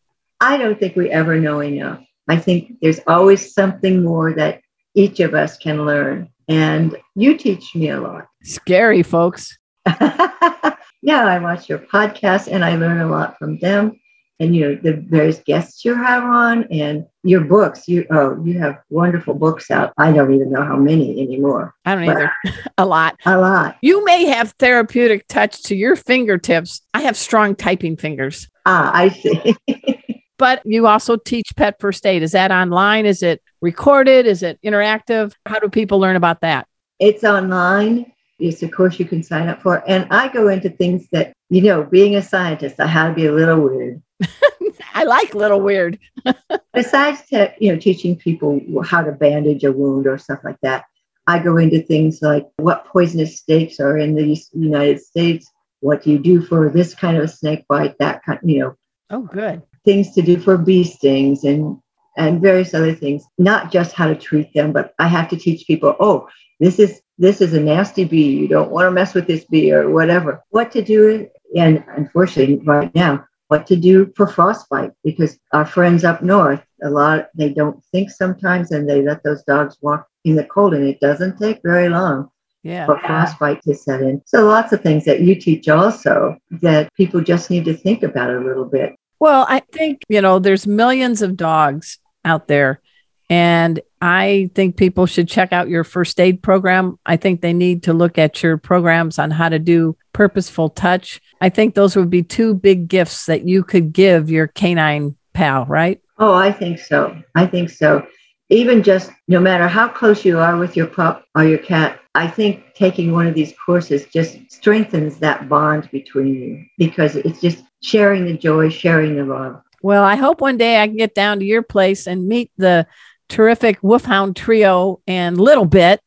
I 0.45 0.59
don't 0.59 0.79
think 0.79 0.95
we 0.95 1.11
ever 1.11 1.41
know 1.41 1.63
enough. 1.63 2.05
I 2.29 2.37
think 2.37 2.75
there's 2.83 3.01
always 3.07 3.55
something 3.55 4.05
more 4.05 4.35
that 4.35 4.61
each 4.95 5.21
of 5.21 5.33
us 5.33 5.57
can 5.57 5.87
learn. 5.87 6.29
And 6.49 6.95
you 7.15 7.39
teach 7.39 7.75
me 7.75 7.89
a 7.89 7.99
lot. 7.99 8.27
Scary, 8.43 9.03
folks. 9.03 9.57
yeah, 9.87 11.25
I 11.25 11.39
watch 11.39 11.71
your 11.71 11.79
podcast 11.79 12.53
and 12.53 12.63
I 12.63 12.77
learn 12.77 13.01
a 13.01 13.09
lot 13.09 13.39
from 13.39 13.59
them. 13.59 13.99
and 14.39 14.55
you 14.55 14.61
know 14.69 14.75
the 14.83 14.95
various 15.09 15.39
guests 15.47 15.83
you 15.85 15.95
have 15.95 16.25
on 16.25 16.65
and 16.71 17.07
your 17.23 17.43
books. 17.43 17.89
You 17.89 18.05
oh, 18.11 18.43
you 18.45 18.59
have 18.59 18.83
wonderful 18.91 19.33
books 19.33 19.71
out. 19.71 19.95
I 19.97 20.13
don't 20.13 20.35
even 20.35 20.53
know 20.53 20.63
how 20.63 20.77
many 20.77 21.23
anymore. 21.23 21.73
I 21.87 21.95
don't 21.95 22.05
either. 22.05 22.31
a 22.79 22.85
lot. 22.85 23.17
A 23.25 23.39
lot. 23.39 23.77
You 23.81 24.05
may 24.05 24.27
have 24.27 24.51
therapeutic 24.59 25.27
touch 25.29 25.63
to 25.65 25.75
your 25.75 25.97
fingertips. 25.97 26.83
I 26.93 27.01
have 27.03 27.17
strong 27.17 27.55
typing 27.55 27.97
fingers. 27.97 28.49
Ah, 28.67 28.91
I 28.93 29.09
see. 29.09 29.57
but 30.39 30.63
you 30.65 30.87
also 30.87 31.17
teach 31.17 31.55
pet 31.57 31.81
first 31.81 32.05
aid. 32.07 32.23
Is 32.23 32.33
that 32.33 32.51
online? 32.51 33.07
Is 33.07 33.23
it 33.23 33.43
recorded? 33.61 34.27
Is 34.27 34.43
it 34.43 34.59
interactive? 34.65 35.35
How 35.47 35.59
do 35.59 35.69
people 35.69 35.99
learn 35.99 36.17
about 36.17 36.41
that? 36.41 36.67
It's 36.99 37.25
online. 37.25 38.13
Yes, 38.39 38.63
of 38.63 38.73
course 38.73 38.99
you 38.99 39.05
can 39.05 39.23
sign 39.23 39.49
up 39.49 39.63
for. 39.63 39.89
And 39.89 40.07
I 40.11 40.29
go 40.29 40.49
into 40.49 40.69
things 40.71 41.07
that, 41.13 41.33
you 41.51 41.63
know, 41.63 41.85
being 41.85 42.17
a 42.17 42.23
scientist, 42.23 42.81
I 42.81 42.87
had 42.87 43.09
to 43.09 43.15
be 43.15 43.27
a 43.27 43.33
little 43.33 43.61
weird. 43.61 44.03
I 44.95 45.05
like 45.05 45.35
little 45.35 45.61
weird. 45.61 45.99
Besides, 46.75 47.23
te- 47.29 47.55
you 47.59 47.73
know, 47.73 47.79
teaching 47.79 48.17
people 48.17 48.61
how 48.85 49.03
to 49.03 49.13
bandage 49.13 49.65
a 49.65 49.73
wound 49.73 50.07
or 50.07 50.19
stuff 50.19 50.41
like 50.45 50.59
that, 50.63 50.85
I 51.27 51.39
go 51.39 51.57
into 51.57 51.83
things 51.83 52.21
like 52.23 52.47
what 52.57 52.87
poisonous 52.87 53.41
snakes 53.41 53.81
are 53.81 53.97
in 53.97 54.15
the 54.15 54.37
United 54.53 55.01
States. 55.01 55.51
What 55.81 56.03
do 56.03 56.11
you 56.11 56.19
do 56.19 56.43
for 56.43 56.71
this 56.71 56.95
kind 56.95 57.17
of 57.17 57.25
a 57.25 57.29
snake 57.29 57.65
bite? 57.69 57.97
That 57.99 58.23
kind, 58.25 58.41
you 58.43 58.59
know. 58.61 58.77
Oh, 59.11 59.23
good. 59.23 59.63
Things 59.85 60.13
to 60.15 60.23
do 60.23 60.39
for 60.39 60.57
bee 60.57 60.85
stings 60.85 61.45
and 61.45 61.79
and 62.17 62.41
various 62.41 62.75
other 62.75 62.95
things. 62.95 63.25
Not 63.39 63.73
just 63.73 63.93
how 63.93 64.07
to 64.07 64.15
treat 64.15 64.53
them, 64.55 64.73
but 64.73 64.95
I 64.99 65.09
have 65.09 65.29
to 65.31 65.37
teach 65.37 65.67
people. 65.67 65.97
Oh, 66.01 66.29
this 66.61 66.79
is 66.79 67.01
this 67.19 67.41
is 67.41 67.55
a 67.55 67.61
nasty 67.61 68.05
bee. 68.05 68.37
You 68.37 68.49
don't 68.49 68.71
want 68.71 68.87
to 68.87 68.91
mess 68.91 69.15
with 69.15 69.27
this 69.27 69.45
bee 69.45 69.73
or 69.73 69.91
whatever. 69.91 70.43
What 70.51 70.73
to 70.73 70.83
do, 70.83 71.29
and 71.57 71.85
unfortunately, 71.97 72.61
right 72.65 72.95
now, 72.95 73.25
what 73.49 73.67
to 73.69 73.77
do 73.77 74.13
for 74.17 74.27
frostbite 74.27 74.93
because 75.05 75.39
our 75.53 75.67
friends 75.67 76.05
up 76.05 76.23
north, 76.23 76.65
a 76.83 76.91
lot 76.91 77.29
they 77.35 77.51
don't 77.51 77.85
think 77.93 78.11
sometimes, 78.11 78.71
and 78.71 78.89
they 78.89 79.03
let 79.03 79.23
those 79.23 79.43
dogs 79.45 79.77
walk 79.81 80.07
in 80.25 80.37
the 80.37 80.45
cold, 80.45 80.75
and 80.75 80.87
it 80.87 81.01
doesn't 81.01 81.39
take 81.39 81.61
very 81.63 81.89
long. 81.89 82.31
Yeah. 82.63 82.87
For 82.87 82.99
frostbite 82.99 83.61
to 83.65 83.75
set 83.75 84.01
in. 84.01 84.23
So 84.25 84.47
lots 84.47 84.73
of 84.73 84.81
things 84.81 85.05
that 85.05 85.21
you 85.21 85.35
teach 85.35 85.69
also 85.69 86.39
that 86.63 86.91
people 86.95 87.21
just 87.21 87.51
need 87.51 87.67
to 87.67 87.75
think 87.75 88.03
about 88.03 88.31
a 88.31 88.41
little 88.41 88.65
bit. 88.65 88.97
Well, 89.25 89.47
I 89.49 89.61
think, 89.61 90.03
you 90.11 90.21
know, 90.21 90.39
there's 90.39 90.67
millions 90.67 91.23
of 91.23 91.35
dogs 91.35 91.99
out 92.27 92.47
there 92.47 92.83
and 93.31 93.81
I 94.03 94.51
think 94.55 94.77
people 94.77 95.07
should 95.07 95.29
check 95.29 95.51
out 95.51 95.71
your 95.71 95.83
first 95.83 96.21
aid 96.21 96.43
program. 96.43 96.99
I 97.07 97.17
think 97.17 97.41
they 97.41 97.55
need 97.55 97.85
to 97.85 97.95
look 97.95 98.19
at 98.19 98.43
your 98.43 98.59
programs 98.59 99.19
on 99.19 99.31
how 99.31 99.49
to 99.49 99.59
do 99.59 99.97
purposeful 100.13 100.69
touch. 100.69 101.23
I 101.41 101.49
think 101.49 101.75
those 101.75 101.97
would 101.97 102.11
be 102.11 102.23
two 102.23 102.53
big 102.53 102.87
gifts 102.87 103.25
that 103.25 103.49
you 103.49 103.65
could 103.65 103.95
give 103.95 104.29
your 104.29 104.49
canine 104.49 105.17
pal, 105.33 105.65
right? 105.65 106.03
Oh, 106.19 106.35
I 106.35 106.53
think 106.53 106.79
so. 106.79 107.17
I 107.35 107.47
think 107.47 107.71
so. 107.71 108.07
Even 108.51 108.83
just 108.83 109.11
no 109.27 109.41
matter 109.41 109.67
how 109.67 109.89
close 109.89 110.27
you 110.27 110.39
are 110.39 110.59
with 110.59 110.77
your 110.77 110.87
pup 110.87 111.25
or 111.35 111.45
your 111.45 111.57
cat, 111.57 111.99
I 112.15 112.27
think 112.29 112.75
taking 112.75 113.13
one 113.13 113.27
of 113.27 113.35
these 113.35 113.55
courses 113.65 114.05
just 114.05 114.37
strengthens 114.53 115.17
that 115.21 115.49
bond 115.49 115.89
between 115.91 116.35
you 116.35 116.65
because 116.77 117.17
it's 117.17 117.41
just 117.41 117.65
sharing 117.85 118.25
the 118.25 118.35
joy, 118.35 118.69
sharing 118.71 119.17
the 119.17 119.25
love. 119.25 119.61
Well, 119.83 120.03
I 120.03 120.17
hope 120.17 120.41
one 120.41 120.57
day 120.57 120.81
I 120.81 120.87
can 120.87 120.97
get 120.97 121.15
down 121.15 121.39
to 121.41 121.45
your 121.45 121.63
place 121.63 122.07
and 122.07 122.27
meet 122.27 122.51
the 122.57 122.87
terrific 123.29 123.79
Wolfhound 123.83 124.37
trio 124.37 125.01
and 125.07 125.39
Little 125.39 125.67
Bit 125.67 126.01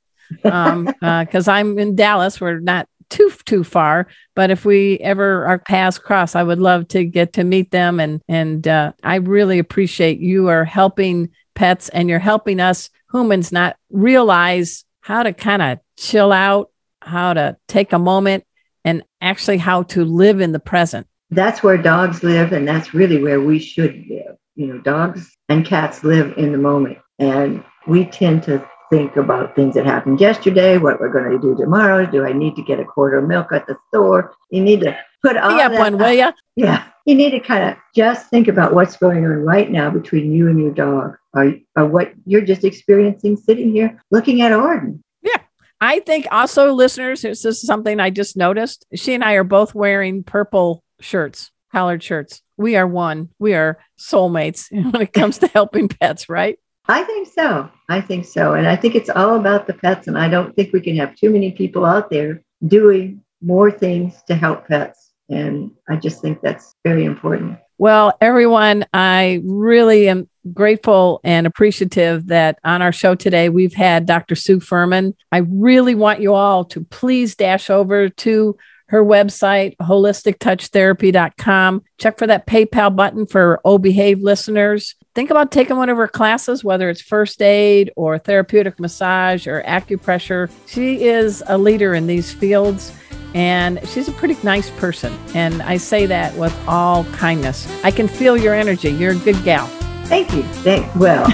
um 0.43 0.85
because 0.85 1.47
uh, 1.47 1.51
I'm 1.51 1.77
in 1.77 1.95
Dallas. 1.95 2.41
We're 2.41 2.59
not 2.59 2.87
too 3.09 3.31
too 3.45 3.63
far, 3.63 4.07
but 4.35 4.49
if 4.49 4.65
we 4.65 4.97
ever 4.99 5.45
our 5.45 5.59
paths 5.59 5.99
cross, 5.99 6.35
I 6.35 6.43
would 6.43 6.59
love 6.59 6.87
to 6.89 7.05
get 7.05 7.33
to 7.33 7.43
meet 7.43 7.71
them 7.71 7.99
and 7.99 8.21
and 8.27 8.67
uh, 8.67 8.93
I 9.03 9.15
really 9.15 9.59
appreciate 9.59 10.19
you 10.19 10.47
are 10.47 10.65
helping 10.65 11.29
pets 11.55 11.89
and 11.89 12.09
you're 12.09 12.19
helping 12.19 12.59
us 12.59 12.89
humans 13.13 13.51
not 13.51 13.77
realize 13.89 14.83
how 15.01 15.23
to 15.23 15.33
kind 15.33 15.61
of 15.61 15.79
chill 15.97 16.31
out, 16.31 16.71
how 17.01 17.33
to 17.33 17.57
take 17.67 17.93
a 17.93 17.99
moment 17.99 18.43
and 18.83 19.03
actually 19.21 19.57
how 19.57 19.83
to 19.83 20.03
live 20.03 20.41
in 20.41 20.51
the 20.51 20.59
present. 20.59 21.07
That's 21.29 21.61
where 21.61 21.77
dogs 21.77 22.23
live 22.23 22.53
and 22.53 22.67
that's 22.67 22.93
really 22.93 23.21
where 23.21 23.41
we 23.41 23.59
should 23.59 24.05
live. 24.09 24.37
You 24.55 24.67
know, 24.67 24.77
dogs 24.79 25.29
and 25.49 25.65
cats 25.65 26.03
live 26.03 26.37
in 26.37 26.51
the 26.51 26.57
moment 26.57 26.97
and 27.19 27.63
we 27.87 28.05
tend 28.05 28.43
to 28.43 28.67
think 28.89 29.15
about 29.15 29.55
things 29.55 29.75
that 29.75 29.85
happened 29.85 30.21
yesterday, 30.21 30.77
what 30.77 30.99
we're 30.99 31.11
going 31.11 31.31
to 31.31 31.39
do 31.39 31.55
tomorrow. 31.55 32.05
Do 32.05 32.25
I 32.25 32.33
need 32.33 32.55
to 32.55 32.61
get 32.61 32.79
a 32.79 32.85
quart 32.85 33.17
of 33.17 33.27
milk 33.27 33.51
at 33.51 33.67
the 33.67 33.77
store? 33.89 34.33
You 34.49 34.61
need 34.61 34.81
to 34.81 34.97
put 35.21 35.37
all 35.37 35.57
yeah, 35.57 35.67
one, 35.67 35.97
will 35.97 36.13
you? 36.13 36.31
Yeah, 36.55 36.85
you 37.05 37.13
need 37.13 37.31
to 37.31 37.39
kind 37.39 37.69
of 37.69 37.77
just 37.95 38.29
think 38.29 38.47
about 38.47 38.73
what's 38.73 38.97
going 38.97 39.25
on 39.25 39.43
right 39.43 39.69
now 39.69 39.91
between 39.91 40.31
you 40.31 40.47
and 40.47 40.59
your 40.59 40.71
dog, 40.71 41.15
or, 41.33 41.53
or 41.75 41.85
what 41.85 42.13
you're 42.25 42.41
just 42.41 42.63
experiencing 42.63 43.37
sitting 43.37 43.71
here 43.71 44.01
looking 44.09 44.41
at 44.41 44.51
Arden. 44.51 45.03
Yeah, 45.21 45.37
I 45.79 45.99
think 45.99 46.27
also, 46.31 46.73
listeners, 46.73 47.21
this 47.21 47.45
is 47.45 47.61
something 47.61 47.99
I 47.99 48.09
just 48.09 48.37
noticed. 48.37 48.85
She 48.95 49.13
and 49.13 49.23
I 49.23 49.33
are 49.33 49.43
both 49.43 49.75
wearing 49.75 50.23
purple 50.23 50.83
shirts, 50.99 51.51
collared 51.71 52.03
shirts. 52.03 52.41
We 52.57 52.75
are 52.75 52.87
one. 52.87 53.29
We 53.39 53.53
are 53.53 53.77
soulmates 53.99 54.67
when 54.71 55.01
it 55.01 55.13
comes 55.13 55.37
to 55.39 55.47
helping 55.47 55.87
pets, 55.87 56.29
right? 56.29 56.57
I 56.89 57.03
think 57.03 57.27
so. 57.27 57.69
I 57.89 58.01
think 58.01 58.25
so. 58.25 58.53
And 58.53 58.67
I 58.67 58.75
think 58.75 58.95
it's 58.95 59.09
all 59.09 59.35
about 59.35 59.67
the 59.67 59.73
pets. 59.73 60.07
And 60.07 60.17
I 60.17 60.29
don't 60.29 60.55
think 60.55 60.71
we 60.71 60.81
can 60.81 60.95
have 60.97 61.15
too 61.15 61.29
many 61.29 61.51
people 61.51 61.85
out 61.85 62.09
there 62.09 62.41
doing 62.65 63.23
more 63.41 63.71
things 63.71 64.21
to 64.27 64.35
help 64.35 64.67
pets. 64.67 65.11
And 65.29 65.71
I 65.89 65.97
just 65.97 66.21
think 66.21 66.41
that's 66.41 66.73
very 66.85 67.03
important. 67.03 67.59
Well, 67.77 68.17
everyone, 68.21 68.85
I 68.93 69.41
really 69.43 70.09
am 70.09 70.29
grateful 70.53 71.19
and 71.23 71.45
appreciative 71.45 72.27
that 72.27 72.57
on 72.63 72.81
our 72.81 72.93
show 72.93 73.13
today 73.13 73.49
we've 73.49 73.73
had 73.73 74.05
Dr. 74.05 74.35
Sue 74.35 74.59
Furman. 74.59 75.15
I 75.31 75.39
really 75.39 75.93
want 75.93 76.21
you 76.21 76.33
all 76.33 76.63
to 76.65 76.83
please 76.85 77.35
dash 77.35 77.69
over 77.69 78.09
to 78.09 78.57
her 78.87 79.03
website, 79.03 79.75
holistictouchtherapy.com. 79.77 81.83
Check 81.97 82.17
for 82.17 82.27
that 82.27 82.47
PayPal 82.47 82.95
button 82.95 83.25
for 83.25 83.59
Oh 83.65 83.77
Behave 83.77 84.21
listeners 84.21 84.95
think 85.17 85.31
about 85.31 85.51
taking 85.51 85.77
one 85.77 85.89
of 85.89 85.97
her 85.97 86.07
classes, 86.07 86.63
whether 86.63 86.91
it's 86.91 87.01
first 87.01 87.41
aid 87.41 87.91
or 87.95 88.19
therapeutic 88.19 88.79
massage 88.79 89.47
or 89.47 89.63
acupressure. 89.63 90.47
She 90.67 91.05
is 91.05 91.43
a 91.47 91.57
leader 91.57 91.95
in 91.95 92.05
these 92.05 92.31
fields 92.31 92.95
and 93.33 93.79
she's 93.87 94.07
a 94.07 94.11
pretty 94.11 94.37
nice 94.43 94.69
person. 94.69 95.11
And 95.33 95.63
I 95.63 95.77
say 95.77 96.05
that 96.05 96.37
with 96.37 96.55
all 96.67 97.03
kindness. 97.05 97.67
I 97.83 97.89
can 97.89 98.07
feel 98.07 98.37
your 98.37 98.53
energy. 98.53 98.91
You're 98.91 99.13
a 99.13 99.15
good 99.15 99.43
gal. 99.43 99.65
Thank 100.05 100.31
you. 100.33 100.43
Thank, 100.61 100.93
well, 100.93 101.25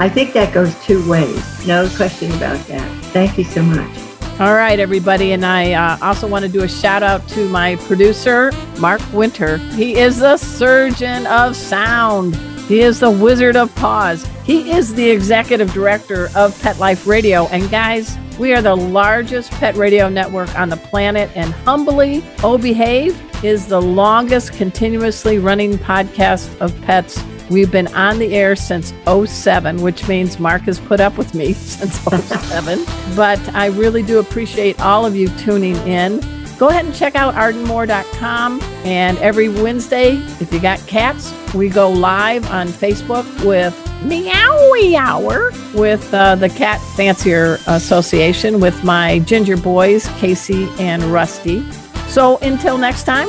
I 0.00 0.08
think 0.08 0.32
that 0.32 0.52
goes 0.52 0.74
two 0.84 1.08
ways. 1.08 1.64
No 1.64 1.88
question 1.90 2.32
about 2.32 2.58
that. 2.66 3.04
Thank 3.12 3.38
you 3.38 3.44
so 3.44 3.62
much. 3.62 4.07
All 4.40 4.54
right, 4.54 4.78
everybody. 4.78 5.32
And 5.32 5.44
I 5.44 5.72
uh, 5.72 5.98
also 6.00 6.28
want 6.28 6.44
to 6.44 6.48
do 6.48 6.62
a 6.62 6.68
shout 6.68 7.02
out 7.02 7.26
to 7.30 7.48
my 7.48 7.74
producer, 7.74 8.52
Mark 8.78 9.00
Winter. 9.12 9.56
He 9.56 9.96
is 9.96 10.20
the 10.20 10.36
surgeon 10.36 11.26
of 11.26 11.56
sound. 11.56 12.36
He 12.68 12.78
is 12.78 13.00
the 13.00 13.10
Wizard 13.10 13.56
of 13.56 13.74
Paws. 13.74 14.24
He 14.44 14.70
is 14.70 14.94
the 14.94 15.10
executive 15.10 15.72
director 15.72 16.28
of 16.36 16.56
Pet 16.62 16.78
Life 16.78 17.04
Radio. 17.04 17.48
And 17.48 17.68
guys, 17.68 18.16
we 18.38 18.52
are 18.52 18.62
the 18.62 18.76
largest 18.76 19.50
pet 19.50 19.74
radio 19.74 20.08
network 20.08 20.56
on 20.56 20.68
the 20.68 20.76
planet. 20.76 21.32
And 21.34 21.52
humbly, 21.52 22.22
Oh 22.44 22.58
Behave 22.58 23.20
is 23.44 23.66
the 23.66 23.82
longest 23.82 24.52
continuously 24.52 25.40
running 25.40 25.78
podcast 25.78 26.56
of 26.60 26.80
pets. 26.82 27.20
We've 27.50 27.70
been 27.70 27.88
on 27.88 28.18
the 28.18 28.34
air 28.34 28.56
since 28.56 28.92
07, 29.06 29.80
which 29.82 30.06
means 30.06 30.38
Mark 30.38 30.62
has 30.62 30.78
put 30.78 31.00
up 31.00 31.16
with 31.16 31.34
me 31.34 31.52
since 31.54 31.98
07. 32.00 32.84
but 33.16 33.38
I 33.54 33.66
really 33.66 34.02
do 34.02 34.18
appreciate 34.18 34.80
all 34.80 35.06
of 35.06 35.16
you 35.16 35.28
tuning 35.38 35.76
in. 35.86 36.20
Go 36.58 36.68
ahead 36.68 36.84
and 36.84 36.94
check 36.94 37.14
out 37.14 37.34
ardenmore.com. 37.34 38.60
And 38.84 39.16
every 39.18 39.48
Wednesday, 39.48 40.16
if 40.40 40.52
you 40.52 40.60
got 40.60 40.84
cats, 40.86 41.32
we 41.54 41.68
go 41.68 41.88
live 41.88 42.50
on 42.50 42.66
Facebook 42.66 43.24
with 43.44 43.74
Meowie 44.02 44.94
Hour 44.94 45.50
with 45.74 46.12
uh, 46.12 46.34
the 46.34 46.48
Cat 46.48 46.80
Fancier 46.96 47.58
Association 47.68 48.60
with 48.60 48.82
my 48.82 49.20
ginger 49.20 49.56
boys, 49.56 50.08
Casey 50.18 50.68
and 50.80 51.02
Rusty. 51.04 51.68
So 52.08 52.38
until 52.38 52.76
next 52.76 53.04
time, 53.04 53.28